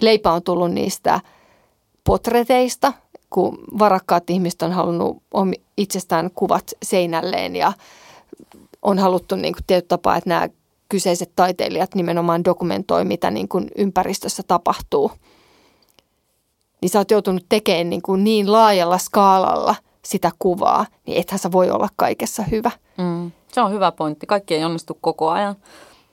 leipä 0.00 0.32
on 0.32 0.42
tullut 0.42 0.72
niistä 0.72 1.20
potreteista, 2.04 2.92
kun 3.36 3.58
varakkaat 3.78 4.30
ihmiset 4.30 4.62
on 4.62 4.72
halunnut 4.72 5.22
itsestään 5.76 6.30
kuvat 6.34 6.64
seinälleen 6.82 7.56
ja 7.56 7.72
on 8.82 8.98
haluttu 8.98 9.36
niin 9.36 9.54
kuin 9.54 9.64
tietyllä 9.66 9.88
tapaa, 9.88 10.16
että 10.16 10.30
nämä 10.30 10.48
kyseiset 10.88 11.32
taiteilijat 11.36 11.94
nimenomaan 11.94 12.44
dokumentoi, 12.44 13.04
mitä 13.04 13.30
niin 13.30 13.48
kuin 13.48 13.70
ympäristössä 13.78 14.42
tapahtuu. 14.42 15.12
Niin 16.80 16.90
sä 16.90 16.98
oot 16.98 17.10
joutunut 17.10 17.46
tekemään 17.48 17.90
niin, 17.90 18.02
kuin 18.02 18.24
niin 18.24 18.52
laajalla 18.52 18.98
skaalalla 18.98 19.74
sitä 20.04 20.30
kuvaa, 20.38 20.86
niin 21.06 21.18
ethän 21.18 21.38
sä 21.38 21.52
voi 21.52 21.70
olla 21.70 21.88
kaikessa 21.96 22.42
hyvä. 22.42 22.70
Mm. 22.98 23.32
Se 23.52 23.60
on 23.60 23.72
hyvä 23.72 23.92
pointti. 23.92 24.26
Kaikki 24.26 24.54
ei 24.54 24.64
onnistu 24.64 24.98
koko 25.00 25.30
ajan. 25.30 25.56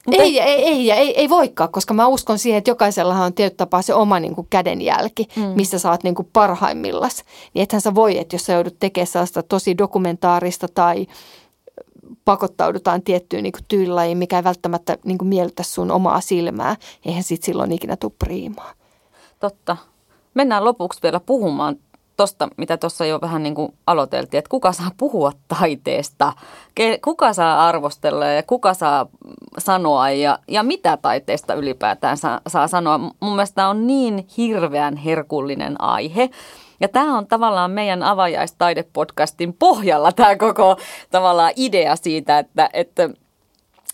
Mut 0.08 0.16
Ei, 0.16 0.40
ei, 0.40 0.64
ei, 0.64 0.92
ei, 0.92 1.20
ei 1.20 1.30
voikaan, 1.30 1.72
koska 1.72 1.94
mä 1.94 2.08
uskon 2.08 2.40
siihen, 2.40 2.58
että 2.58 2.72
jokaisellahan 2.72 3.26
on 3.26 3.34
tietyllä 3.34 3.58
tapaa 3.58 3.82
se 3.82 3.94
oma 3.94 4.20
niin 4.20 4.36
kuin 4.36 4.48
kädenjälki, 4.50 5.28
mm. 5.36 5.44
missä 5.44 5.80
sä 5.80 5.92
oot 5.92 6.04
niin 6.04 6.16
kuin 6.16 6.28
parhaimmillas. 6.34 7.24
Niin 7.54 7.64
ethän 7.64 7.82
sä 7.82 7.96
voi, 7.96 8.18
että 8.18 8.36
jos 8.36 8.46
sä 8.46 8.54
joudut 8.54 8.80
tekemään 8.80 9.08
sellaista 9.08 9.44
tosi 9.44 9.78
dokumentaarista 9.78 10.68
tai 10.68 11.08
pakottaudutaan 12.26 13.02
tiettyyn 13.02 13.44
niin 13.44 13.52
kuin 13.52 13.66
tyylilajiin, 13.68 14.18
mikä 14.18 14.38
ei 14.38 14.44
välttämättä 14.44 14.98
niin 15.06 15.18
kuin 15.18 15.28
miellytä 15.28 15.64
sun 15.64 15.92
omaa 15.92 16.22
silmää, 16.22 16.76
eihän 17.06 17.24
sit 17.24 17.44
silloin 17.44 17.72
ikinä 17.72 17.96
tule 17.96 18.12
priimaa. 18.20 18.74
Totta. 19.40 19.78
Mennään 20.34 20.66
lopuksi 20.66 21.00
vielä 21.04 21.20
puhumaan 21.20 21.76
tuosta, 22.18 22.48
mitä 22.58 22.78
tuossa 22.78 23.06
jo 23.06 23.20
vähän 23.22 23.44
niin 23.44 23.56
kuin 23.56 23.74
aloiteltiin, 23.88 24.40
että 24.40 24.50
kuka 24.50 24.72
saa 24.72 24.92
puhua 24.98 25.32
taiteesta, 25.48 26.34
kuka 27.04 27.34
saa 27.34 27.68
arvostella 27.68 28.26
ja 28.26 28.44
kuka 28.44 28.74
saa 28.74 29.08
sanoa 29.58 30.10
ja, 30.10 30.40
ja 30.48 30.64
mitä 30.64 30.98
taiteesta 30.98 31.54
ylipäätään 31.54 32.18
saa, 32.18 32.42
saa 32.48 32.68
sanoa. 32.68 32.98
Mun 32.98 33.14
mielestä 33.20 33.56
tämä 33.56 33.70
on 33.70 33.88
niin 33.88 34.28
hirveän 34.38 34.98
herkullinen 34.98 35.82
aihe. 35.82 36.30
Ja 36.80 36.88
tämä 36.88 37.18
on 37.18 37.28
tavallaan 37.28 37.72
meidän 37.72 38.04
avajaistaidepodcastin 38.04 39.54
pohjalla 39.54 40.12
tämä 40.12 40.36
koko 40.36 40.78
tavallaan 41.12 41.54
idea 41.56 41.96
siitä, 41.96 42.40
että, 42.40 42.70
että 42.74 43.10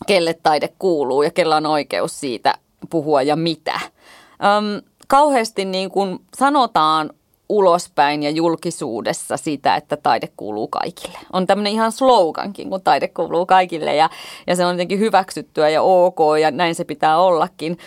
kelle 0.08 0.34
taide 0.44 0.70
kuuluu 0.80 1.24
ja 1.24 1.32
kellä 1.32 1.56
on 1.56 1.66
oikeus 1.66 2.20
siitä 2.20 2.56
puhua 2.90 3.22
ja 3.22 3.36
mitä. 3.36 3.80
Öm, 3.84 4.82
kauheasti 5.08 5.66
niin 5.66 5.92
kuin 5.92 6.20
sanotaan 6.38 7.10
ulospäin 7.50 8.24
ja 8.24 8.30
julkisuudessa 8.30 9.38
sitä, 9.38 9.76
että 9.76 9.98
taide 9.98 10.30
kuuluu 10.38 10.68
kaikille. 10.68 11.20
On 11.34 11.48
tämmöinen 11.48 11.74
ihan 11.74 11.92
slogankin, 11.92 12.70
kun 12.70 12.82
taide 12.82 13.08
kuuluu 13.08 13.46
kaikille 13.46 13.96
ja, 13.96 14.10
ja 14.48 14.56
se 14.56 14.66
on 14.66 14.72
jotenkin 14.72 15.00
hyväksyttyä 15.00 15.70
ja 15.70 15.82
ok 15.82 16.20
ja 16.42 16.52
näin 16.52 16.76
se 16.76 16.84
pitää 16.84 17.20
ollakin. 17.20 17.78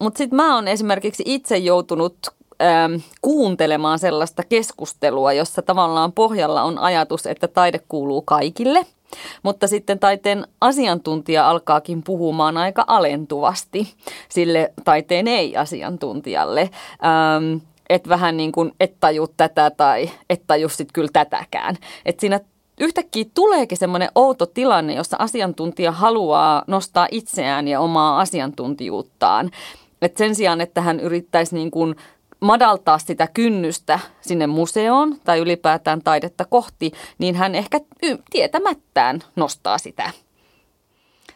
Mutta 0.00 0.18
sitten 0.18 0.36
mä 0.36 0.54
oon 0.54 0.68
esimerkiksi 0.68 1.22
itse 1.26 1.56
joutunut 1.56 2.16
ähm, 2.62 2.94
kuuntelemaan 3.22 3.98
sellaista 3.98 4.42
keskustelua, 4.48 5.32
jossa 5.32 5.62
tavallaan 5.62 6.12
pohjalla 6.12 6.62
on 6.62 6.78
ajatus, 6.78 7.26
että 7.26 7.48
taide 7.48 7.80
kuuluu 7.88 8.22
kaikille– 8.22 8.86
mutta 9.42 9.68
sitten 9.68 9.98
taiteen 9.98 10.46
asiantuntija 10.60 11.50
alkaakin 11.50 12.02
puhumaan 12.02 12.56
aika 12.56 12.84
alentuvasti 12.86 13.94
sille 14.28 14.72
taiteen 14.84 15.28
ei-asiantuntijalle. 15.28 16.60
Ähm, 16.60 17.56
että 17.88 18.08
vähän 18.08 18.36
niin 18.36 18.52
kuin 18.52 18.72
et 18.80 18.94
taju 19.00 19.26
tätä 19.36 19.70
tai 19.70 20.10
et 20.30 20.42
taju 20.46 20.68
sit 20.68 20.92
kyllä 20.92 21.10
tätäkään. 21.12 21.76
Että 22.06 22.20
siinä 22.20 22.40
yhtäkkiä 22.80 23.24
tuleekin 23.34 23.78
semmoinen 23.78 24.08
outo 24.14 24.46
tilanne, 24.46 24.94
jossa 24.94 25.16
asiantuntija 25.20 25.92
haluaa 25.92 26.64
nostaa 26.66 27.08
itseään 27.10 27.68
ja 27.68 27.80
omaa 27.80 28.20
asiantuntijuuttaan. 28.20 29.50
Et 30.02 30.16
sen 30.16 30.34
sijaan, 30.34 30.60
että 30.60 30.80
hän 30.80 31.00
yrittäisi 31.00 31.54
niin 31.54 31.70
kuin 31.70 31.94
madaltaa 32.40 32.98
sitä 32.98 33.28
kynnystä 33.34 33.98
sinne 34.20 34.46
museoon 34.46 35.16
tai 35.24 35.38
ylipäätään 35.38 36.02
taidetta 36.02 36.44
kohti, 36.44 36.92
niin 37.18 37.34
hän 37.34 37.54
ehkä 37.54 37.80
tietämättään 38.30 39.20
nostaa 39.36 39.78
sitä. 39.78 40.10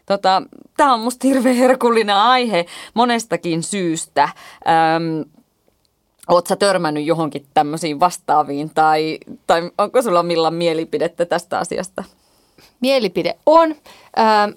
Tota, 0.06 0.42
Tämä 0.78 0.94
on 0.94 1.00
musta 1.00 1.28
hirveän 1.28 1.56
herkullinen 1.56 2.16
aihe 2.16 2.66
monestakin 2.94 3.62
syystä. 3.62 4.22
Ähm, 4.22 5.37
Oletko 6.28 6.56
törmännyt 6.56 7.06
johonkin 7.06 7.46
tämmöisiin 7.54 8.00
vastaaviin 8.00 8.70
tai, 8.74 9.18
tai 9.46 9.70
onko 9.78 10.02
sulla 10.02 10.22
milloin 10.22 10.54
mielipidettä 10.54 11.24
tästä 11.24 11.58
asiasta? 11.58 12.04
Mielipide 12.80 13.38
on. 13.46 13.74
Ähm, 14.18 14.50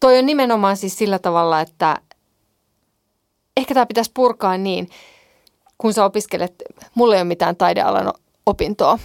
toi 0.00 0.18
on 0.18 0.26
nimenomaan 0.26 0.76
siis 0.76 0.98
sillä 0.98 1.18
tavalla, 1.18 1.60
että 1.60 2.00
ehkä 3.56 3.74
tämä 3.74 3.86
pitäisi 3.86 4.10
purkaa 4.14 4.58
niin, 4.58 4.88
kun 5.78 5.94
sä 5.94 6.04
opiskelet, 6.04 6.54
mulla 6.94 7.14
ei 7.14 7.20
ole 7.20 7.28
mitään 7.28 7.56
taidealan 7.56 8.12
opintoa. 8.46 8.98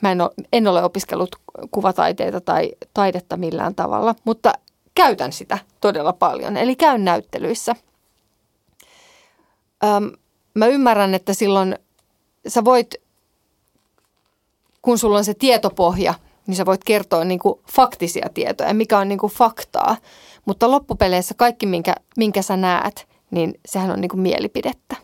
Mä 0.00 0.12
en 0.12 0.20
ole, 0.20 0.30
en 0.52 0.68
ole 0.68 0.84
opiskellut 0.84 1.36
kuvataiteita 1.70 2.40
tai 2.40 2.72
taidetta 2.94 3.36
millään 3.36 3.74
tavalla, 3.74 4.14
mutta 4.24 4.52
käytän 4.94 5.32
sitä 5.32 5.58
todella 5.80 6.12
paljon. 6.12 6.56
Eli 6.56 6.76
käyn 6.76 7.04
näyttelyissä. 7.04 7.74
Öm, 9.84 10.12
mä 10.58 10.66
ymmärrän, 10.66 11.14
että 11.14 11.34
silloin 11.34 11.78
sä 12.48 12.64
voit, 12.64 12.94
kun 14.82 14.98
sulla 14.98 15.18
on 15.18 15.24
se 15.24 15.34
tietopohja, 15.34 16.14
niin 16.46 16.56
sä 16.56 16.66
voit 16.66 16.84
kertoa 16.84 17.24
niin 17.24 17.38
kuin 17.38 17.60
faktisia 17.72 18.28
tietoja, 18.34 18.74
mikä 18.74 18.98
on 18.98 19.08
niin 19.08 19.18
kuin 19.18 19.32
faktaa. 19.32 19.96
Mutta 20.44 20.70
loppupeleissä 20.70 21.34
kaikki, 21.34 21.66
minkä, 21.66 21.94
minkä 22.16 22.42
sä 22.42 22.56
näet, 22.56 23.06
niin 23.30 23.54
sehän 23.66 23.90
on 23.90 24.00
niin 24.00 24.08
kuin 24.08 24.20
mielipidettä. 24.20 24.96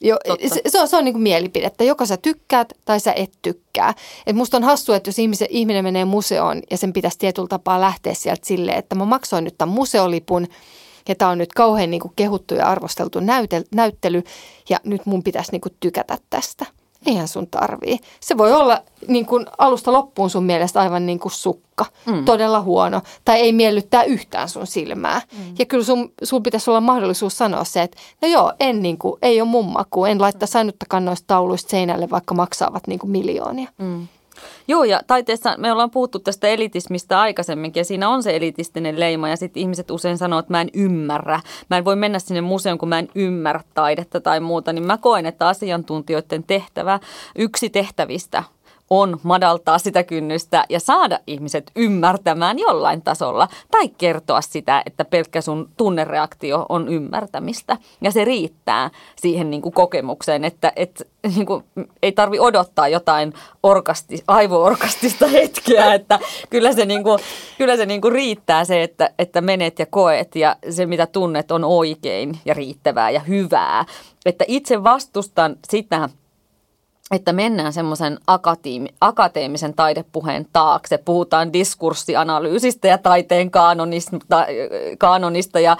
Jo, 0.00 0.16
se, 0.48 0.60
se 0.68 0.80
on, 0.80 0.88
se 0.88 0.96
on 0.96 1.04
niin 1.04 1.14
kuin 1.14 1.22
mielipidettä. 1.22 1.84
Joko 1.84 2.06
sä 2.06 2.16
tykkäät 2.16 2.72
tai 2.84 3.00
sä 3.00 3.12
et 3.12 3.32
tykkää. 3.42 3.94
Et 4.26 4.36
musta 4.36 4.56
on 4.56 4.64
hassu, 4.64 4.92
että 4.92 5.08
jos 5.08 5.18
ihmisen, 5.18 5.48
ihminen 5.50 5.84
menee 5.84 6.04
museoon 6.04 6.62
ja 6.70 6.76
sen 6.76 6.92
pitäisi 6.92 7.18
tietyllä 7.18 7.48
tapaa 7.48 7.80
lähteä 7.80 8.14
sieltä 8.14 8.46
silleen, 8.46 8.78
että 8.78 8.94
mä 8.94 9.04
maksoin 9.04 9.44
nyt 9.44 9.58
tämän 9.58 9.74
museolipun 9.74 10.46
ja 11.08 11.14
tämä 11.14 11.30
on 11.30 11.38
nyt 11.38 11.52
kauhean 11.52 11.90
niin 11.90 12.00
kuin 12.00 12.12
kehuttu 12.16 12.54
ja 12.54 12.66
arvosteltu 12.66 13.20
näyttely 13.70 14.22
ja 14.68 14.80
nyt 14.84 15.06
mun 15.06 15.22
pitäisi 15.22 15.52
niin 15.52 15.60
kuin 15.60 15.74
tykätä 15.80 16.18
tästä 16.30 16.66
eihän 17.06 17.28
sun 17.28 17.46
tarvii. 17.46 17.98
Se 18.20 18.38
voi 18.38 18.52
olla 18.52 18.82
niin 19.08 19.26
kuin 19.26 19.46
alusta 19.58 19.92
loppuun 19.92 20.30
sun 20.30 20.44
mielestä 20.44 20.80
aivan 20.80 21.06
niin 21.06 21.18
kuin 21.18 21.32
sukka, 21.32 21.84
mm. 22.06 22.24
todella 22.24 22.60
huono, 22.60 23.02
tai 23.24 23.40
ei 23.40 23.52
miellyttää 23.52 24.02
yhtään 24.02 24.48
sun 24.48 24.66
silmää. 24.66 25.22
Mm. 25.32 25.54
Ja 25.58 25.66
kyllä 25.66 25.84
sun, 25.84 26.12
sun 26.22 26.42
pitäisi 26.42 26.70
olla 26.70 26.80
mahdollisuus 26.80 27.38
sanoa 27.38 27.64
se, 27.64 27.82
että 27.82 27.96
no 28.22 28.28
joo, 28.28 28.52
en 28.60 28.82
niin 28.82 28.98
kuin, 28.98 29.18
ei 29.22 29.40
ole 29.40 29.48
mun 29.48 29.72
maku, 29.72 30.04
en 30.04 30.20
laittaa 30.20 30.48
ainuttakaan 30.54 31.04
noista 31.04 31.26
tauluista 31.26 31.70
seinälle, 31.70 32.10
vaikka 32.10 32.34
maksaavat 32.34 32.86
niin 32.86 32.98
kuin 32.98 33.10
miljoonia. 33.10 33.70
Mm. 33.78 34.08
Joo, 34.68 34.84
ja 34.84 35.00
taiteessa 35.06 35.54
me 35.58 35.72
ollaan 35.72 35.90
puhuttu 35.90 36.18
tästä 36.18 36.48
elitismistä 36.48 37.20
aikaisemminkin, 37.20 37.80
ja 37.80 37.84
siinä 37.84 38.08
on 38.08 38.22
se 38.22 38.36
elitistinen 38.36 39.00
leima, 39.00 39.28
ja 39.28 39.36
sitten 39.36 39.60
ihmiset 39.60 39.90
usein 39.90 40.18
sanoo, 40.18 40.38
että 40.38 40.52
mä 40.52 40.60
en 40.60 40.70
ymmärrä. 40.74 41.40
Mä 41.70 41.78
en 41.78 41.84
voi 41.84 41.96
mennä 41.96 42.18
sinne 42.18 42.40
museoon, 42.40 42.78
kun 42.78 42.88
mä 42.88 42.98
en 42.98 43.08
ymmärrä 43.14 43.60
taidetta 43.74 44.20
tai 44.20 44.40
muuta, 44.40 44.72
niin 44.72 44.86
mä 44.86 44.98
koen, 44.98 45.26
että 45.26 45.48
asiantuntijoiden 45.48 46.44
tehtävä, 46.44 47.00
yksi 47.36 47.70
tehtävistä 47.70 48.44
on 48.90 49.20
madaltaa 49.22 49.78
sitä 49.78 50.02
kynnystä 50.02 50.64
ja 50.68 50.80
saada 50.80 51.20
ihmiset 51.26 51.70
ymmärtämään 51.76 52.58
jollain 52.58 53.02
tasolla 53.02 53.48
tai 53.70 53.88
kertoa 53.88 54.40
sitä, 54.40 54.82
että 54.86 55.04
pelkkä 55.04 55.40
sun 55.40 55.68
tunnereaktio 55.76 56.66
on 56.68 56.88
ymmärtämistä. 56.88 57.76
Ja 58.00 58.10
se 58.10 58.24
riittää 58.24 58.90
siihen 59.16 59.50
niin 59.50 59.62
kuin 59.62 59.72
kokemukseen, 59.72 60.44
että 60.44 60.72
et, 60.76 61.08
niin 61.36 61.46
kuin, 61.46 61.64
ei 62.02 62.12
tarvi 62.12 62.40
odottaa 62.40 62.88
jotain 62.88 63.32
orkasti, 63.62 64.22
aivoorkastista 64.28 65.26
hetkeä, 65.38 65.94
että 65.94 66.18
kyllä 66.50 66.72
se, 66.72 66.84
niin 66.84 67.04
kuin, 67.04 67.18
kyllä 67.58 67.76
se 67.76 67.86
niin 67.86 68.00
kuin 68.00 68.12
riittää 68.12 68.64
se, 68.64 68.82
että, 68.82 69.10
että 69.18 69.40
menet 69.40 69.78
ja 69.78 69.86
koet 69.86 70.36
ja 70.36 70.56
se 70.70 70.86
mitä 70.86 71.06
tunnet 71.06 71.50
on 71.50 71.64
oikein 71.64 72.38
ja 72.44 72.54
riittävää 72.54 73.10
ja 73.10 73.20
hyvää. 73.20 73.84
Että 74.26 74.44
itse 74.48 74.82
vastustan 74.84 75.56
sitä, 75.70 76.08
että 77.10 77.32
mennään 77.32 77.72
semmoisen 77.72 78.18
akateemi, 78.26 78.88
akateemisen 79.00 79.74
taidepuheen 79.74 80.46
taakse. 80.52 80.98
Puhutaan 80.98 81.52
diskurssianalyysistä 81.52 82.88
ja 82.88 82.98
taiteen 82.98 83.50
kaanonista, 83.50 84.16
kaanonista 84.98 85.60
ja 85.60 85.76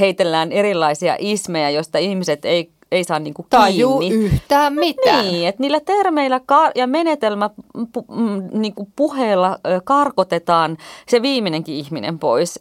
heitellään 0.00 0.52
erilaisia 0.52 1.16
ismejä, 1.18 1.70
joista 1.70 1.98
ihmiset 1.98 2.44
ei 2.44 2.70
ei 2.94 3.04
saa 3.04 3.18
niinku 3.18 3.46
Taju 3.50 4.00
yhtään 4.10 4.74
mitään. 4.74 5.24
Niin, 5.26 5.48
että 5.48 5.62
niillä 5.62 5.80
termeillä 5.80 6.38
kar- 6.38 6.72
ja 6.74 6.86
menetelmä 6.86 7.50
pu- 7.78 8.04
niinku 8.52 8.88
puheella 8.96 9.58
karkotetaan 9.84 10.76
se 11.08 11.22
viimeinenkin 11.22 11.74
ihminen 11.74 12.18
pois, 12.18 12.58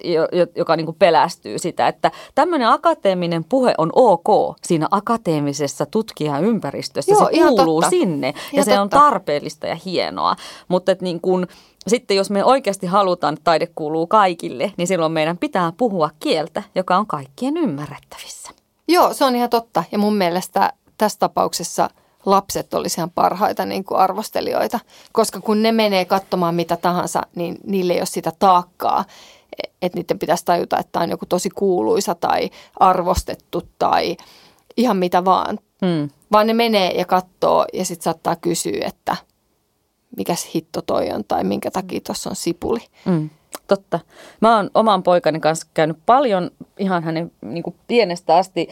joka 0.56 0.76
niinku 0.76 0.94
pelästyy 1.00 1.60
sitä, 1.60 1.88
että 1.88 2.12
tämmöinen 2.36 2.68
akateeminen 2.68 3.44
puhe 3.44 3.74
on 3.78 3.90
ok 3.96 4.58
siinä 4.64 4.88
akateemisessa 4.92 5.86
tutkijaympäristössä. 5.86 7.12
Joo, 7.12 7.30
se 7.34 7.38
kuuluu 7.38 7.82
totta. 7.82 7.90
sinne 7.90 8.28
ja 8.28 8.34
ihan 8.54 8.66
se 8.66 8.72
totta. 8.72 8.82
on 8.82 8.90
tarpeellista 8.90 9.68
ja 9.68 9.78
hienoa, 9.86 10.36
mutta 10.68 10.92
että 10.92 11.04
niin 11.04 11.22
kuin, 11.22 11.48
sitten 11.88 12.18
jos 12.18 12.30
me 12.30 12.44
oikeasti 12.44 12.88
halutaan, 12.88 13.34
että 13.34 13.44
taide 13.44 13.68
kuuluu 13.76 14.08
kaikille, 14.08 14.74
niin 14.78 14.88
silloin 14.88 15.12
meidän 15.12 15.38
pitää 15.38 15.74
puhua 15.78 16.10
kieltä, 16.20 16.64
joka 16.76 16.98
on 16.98 17.08
kaikkien 17.08 17.58
ymmärrettävissä. 17.58 18.52
Joo, 18.88 19.14
se 19.14 19.26
on 19.26 19.36
ihan 19.36 19.50
totta. 19.50 19.84
Ja 19.92 20.00
mun 20.00 20.16
mielestä 20.16 20.74
tässä 20.98 21.20
tapauksessa 21.20 21.90
lapset 22.26 22.74
olisi 22.74 23.00
ihan 23.00 23.12
parhaita 23.12 23.66
niin 23.66 23.84
kuin 23.84 24.00
arvostelijoita, 24.00 24.80
koska 25.12 25.42
kun 25.42 25.62
ne 25.64 25.72
menee 25.72 26.06
katsomaan 26.06 26.56
mitä 26.56 26.78
tahansa, 26.78 27.22
niin 27.36 27.58
niille 27.64 27.94
ei 27.94 28.00
ole 28.00 28.06
sitä 28.06 28.32
taakkaa, 28.40 29.06
että 29.82 29.98
niiden 29.98 30.20
pitäisi 30.20 30.46
tajuta, 30.46 30.80
että 30.80 31.00
on 31.00 31.10
joku 31.10 31.26
tosi 31.26 31.50
kuuluisa 31.50 32.16
tai 32.16 32.50
arvostettu 32.80 33.62
tai 33.80 34.18
ihan 34.78 34.98
mitä 34.98 35.26
vaan. 35.26 35.60
Hmm. 35.86 36.10
Vaan 36.32 36.48
ne 36.48 36.54
menee 36.54 36.92
ja 36.92 37.06
katsoo 37.06 37.66
ja 37.74 37.86
sitten 37.86 38.04
saattaa 38.04 38.36
kysyä, 38.36 38.86
että 38.86 39.18
mikäs 40.18 40.50
hitto 40.56 40.82
toi 40.82 41.10
on 41.10 41.24
tai 41.24 41.44
minkä 41.44 41.72
takia 41.72 42.02
tuossa 42.02 42.30
on 42.30 42.36
sipuli. 42.36 42.80
Hmm. 43.06 43.30
Totta. 43.68 44.00
Mä 44.42 44.56
oon 44.56 44.70
oman 44.74 45.04
poikani 45.04 45.40
kanssa 45.40 45.68
käynyt 45.74 45.98
paljon 46.06 46.52
ihan 46.80 47.04
hänen 47.04 47.32
niin 47.42 47.64
kuin 47.64 47.76
pienestä 47.88 48.36
asti 48.36 48.68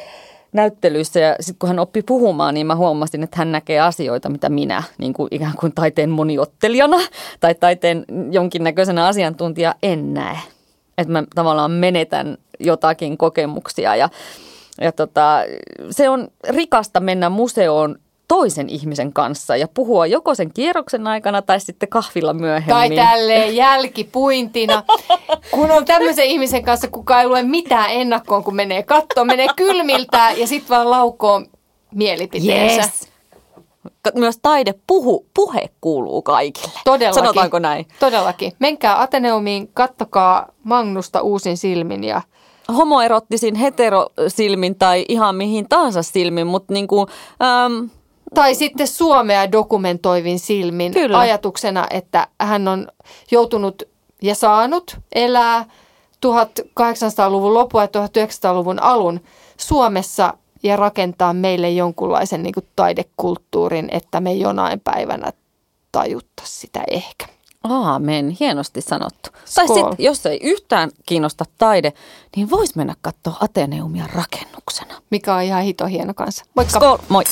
näyttelyissä 0.53 1.19
ja 1.19 1.35
sitten 1.39 1.59
kun 1.59 1.67
hän 1.67 1.79
oppi 1.79 2.01
puhumaan, 2.01 2.53
niin 2.53 2.67
mä 2.67 2.75
huomasin, 2.75 3.23
että 3.23 3.37
hän 3.37 3.51
näkee 3.51 3.79
asioita, 3.79 4.29
mitä 4.29 4.49
minä 4.49 4.83
niin 4.97 5.13
kuin 5.13 5.27
ikään 5.31 5.53
kuin 5.59 5.73
taiteen 5.73 6.09
moniottelijana 6.09 6.97
tai 7.39 7.55
taiteen 7.55 8.05
jonkinnäköisenä 8.31 9.07
asiantuntija 9.07 9.75
en 9.83 10.13
näe. 10.13 10.37
Että 10.97 11.11
mä 11.11 11.23
tavallaan 11.35 11.71
menetän 11.71 12.37
jotakin 12.59 13.17
kokemuksia 13.17 13.95
ja, 13.95 14.09
ja 14.81 14.91
tota, 14.91 15.43
se 15.91 16.09
on 16.09 16.27
rikasta 16.49 16.99
mennä 16.99 17.29
museoon 17.29 17.95
toisen 18.31 18.69
ihmisen 18.69 19.13
kanssa 19.13 19.55
ja 19.55 19.67
puhua 19.73 20.07
joko 20.07 20.35
sen 20.35 20.53
kierroksen 20.53 21.07
aikana 21.07 21.41
tai 21.41 21.59
sitten 21.59 21.89
kahvilla 21.89 22.33
myöhemmin. 22.33 22.69
Tai 22.69 22.89
tälleen 22.89 23.55
jälkipuintina. 23.55 24.83
kun 25.51 25.71
on 25.71 25.85
tämmöisen 25.85 26.25
ihmisen 26.25 26.63
kanssa, 26.63 26.87
kuka 26.87 27.21
ei 27.21 27.27
lue 27.27 27.43
mitään 27.43 27.91
ennakkoon, 27.91 28.43
kun 28.43 28.55
menee 28.55 28.83
kattoon, 28.83 29.27
menee 29.27 29.47
kylmiltä 29.55 30.31
ja 30.37 30.47
sitten 30.47 30.69
vaan 30.69 30.89
laukoo 30.89 31.41
mielipiteensä. 31.95 32.81
Yes. 32.81 33.11
Myös 34.15 34.39
taide 34.41 34.73
puhu, 34.87 35.25
puhe 35.33 35.69
kuuluu 35.81 36.21
kaikille. 36.21 36.71
Todellakin. 36.85 37.23
Sanotaanko 37.23 37.59
näin? 37.59 37.85
Todellakin. 37.99 38.53
Menkää 38.59 39.01
Ateneumiin, 39.01 39.69
kattokaa 39.73 40.47
Magnusta 40.63 41.21
uusin 41.21 41.57
silmin 41.57 42.03
ja 42.03 42.21
homoerottisin 42.77 43.55
heterosilmin 43.55 44.75
tai 44.75 45.05
ihan 45.09 45.35
mihin 45.35 45.69
tahansa 45.69 46.03
silmin, 46.03 46.47
mutta 46.47 46.73
niin 46.73 46.87
kuin, 46.87 47.07
äm, 47.65 47.89
Tai 48.33 48.55
sitten 48.55 48.87
Suomea 48.87 49.51
dokumentoivin 49.51 50.39
silmin 50.39 50.93
Kyllä. 50.93 51.19
ajatuksena, 51.19 51.87
että 51.89 52.27
hän 52.41 52.67
on 52.67 52.87
joutunut 53.31 53.83
ja 54.21 54.35
saanut 54.35 54.97
elää 55.15 55.65
1800-luvun 56.25 57.53
lopun 57.53 57.81
ja 57.81 57.87
1900-luvun 57.87 58.81
alun 58.81 59.19
Suomessa 59.57 60.33
ja 60.63 60.75
rakentaa 60.75 61.33
meille 61.33 61.69
jonkunlaisen 61.69 62.43
niin 62.43 62.53
kuin 62.53 62.67
taidekulttuurin, 62.75 63.89
että 63.91 64.19
me 64.19 64.33
jonain 64.33 64.79
päivänä 64.79 65.31
tajuttaisiin 65.91 66.59
sitä 66.59 66.83
ehkä. 66.91 67.25
Aamen, 67.63 68.37
hienosti 68.39 68.81
sanottu. 68.81 69.29
Tai 69.55 69.67
Skål. 69.67 69.75
sitten, 69.75 70.05
jos 70.05 70.25
ei 70.25 70.39
yhtään 70.43 70.91
kiinnosta 71.05 71.45
taide, 71.57 71.93
niin 72.35 72.49
vois 72.49 72.75
mennä 72.75 72.95
katsoa 73.01 73.37
Ateneumia 73.39 74.07
rakennuksena. 74.13 74.93
Mikä 75.09 75.35
on 75.35 75.41
ihan 75.41 75.63
hito 75.63 75.85
hieno 75.85 76.13
kanssa. 76.13 76.45
Moikka! 76.55 76.79
Skål, 76.79 76.97
moi! 77.09 77.23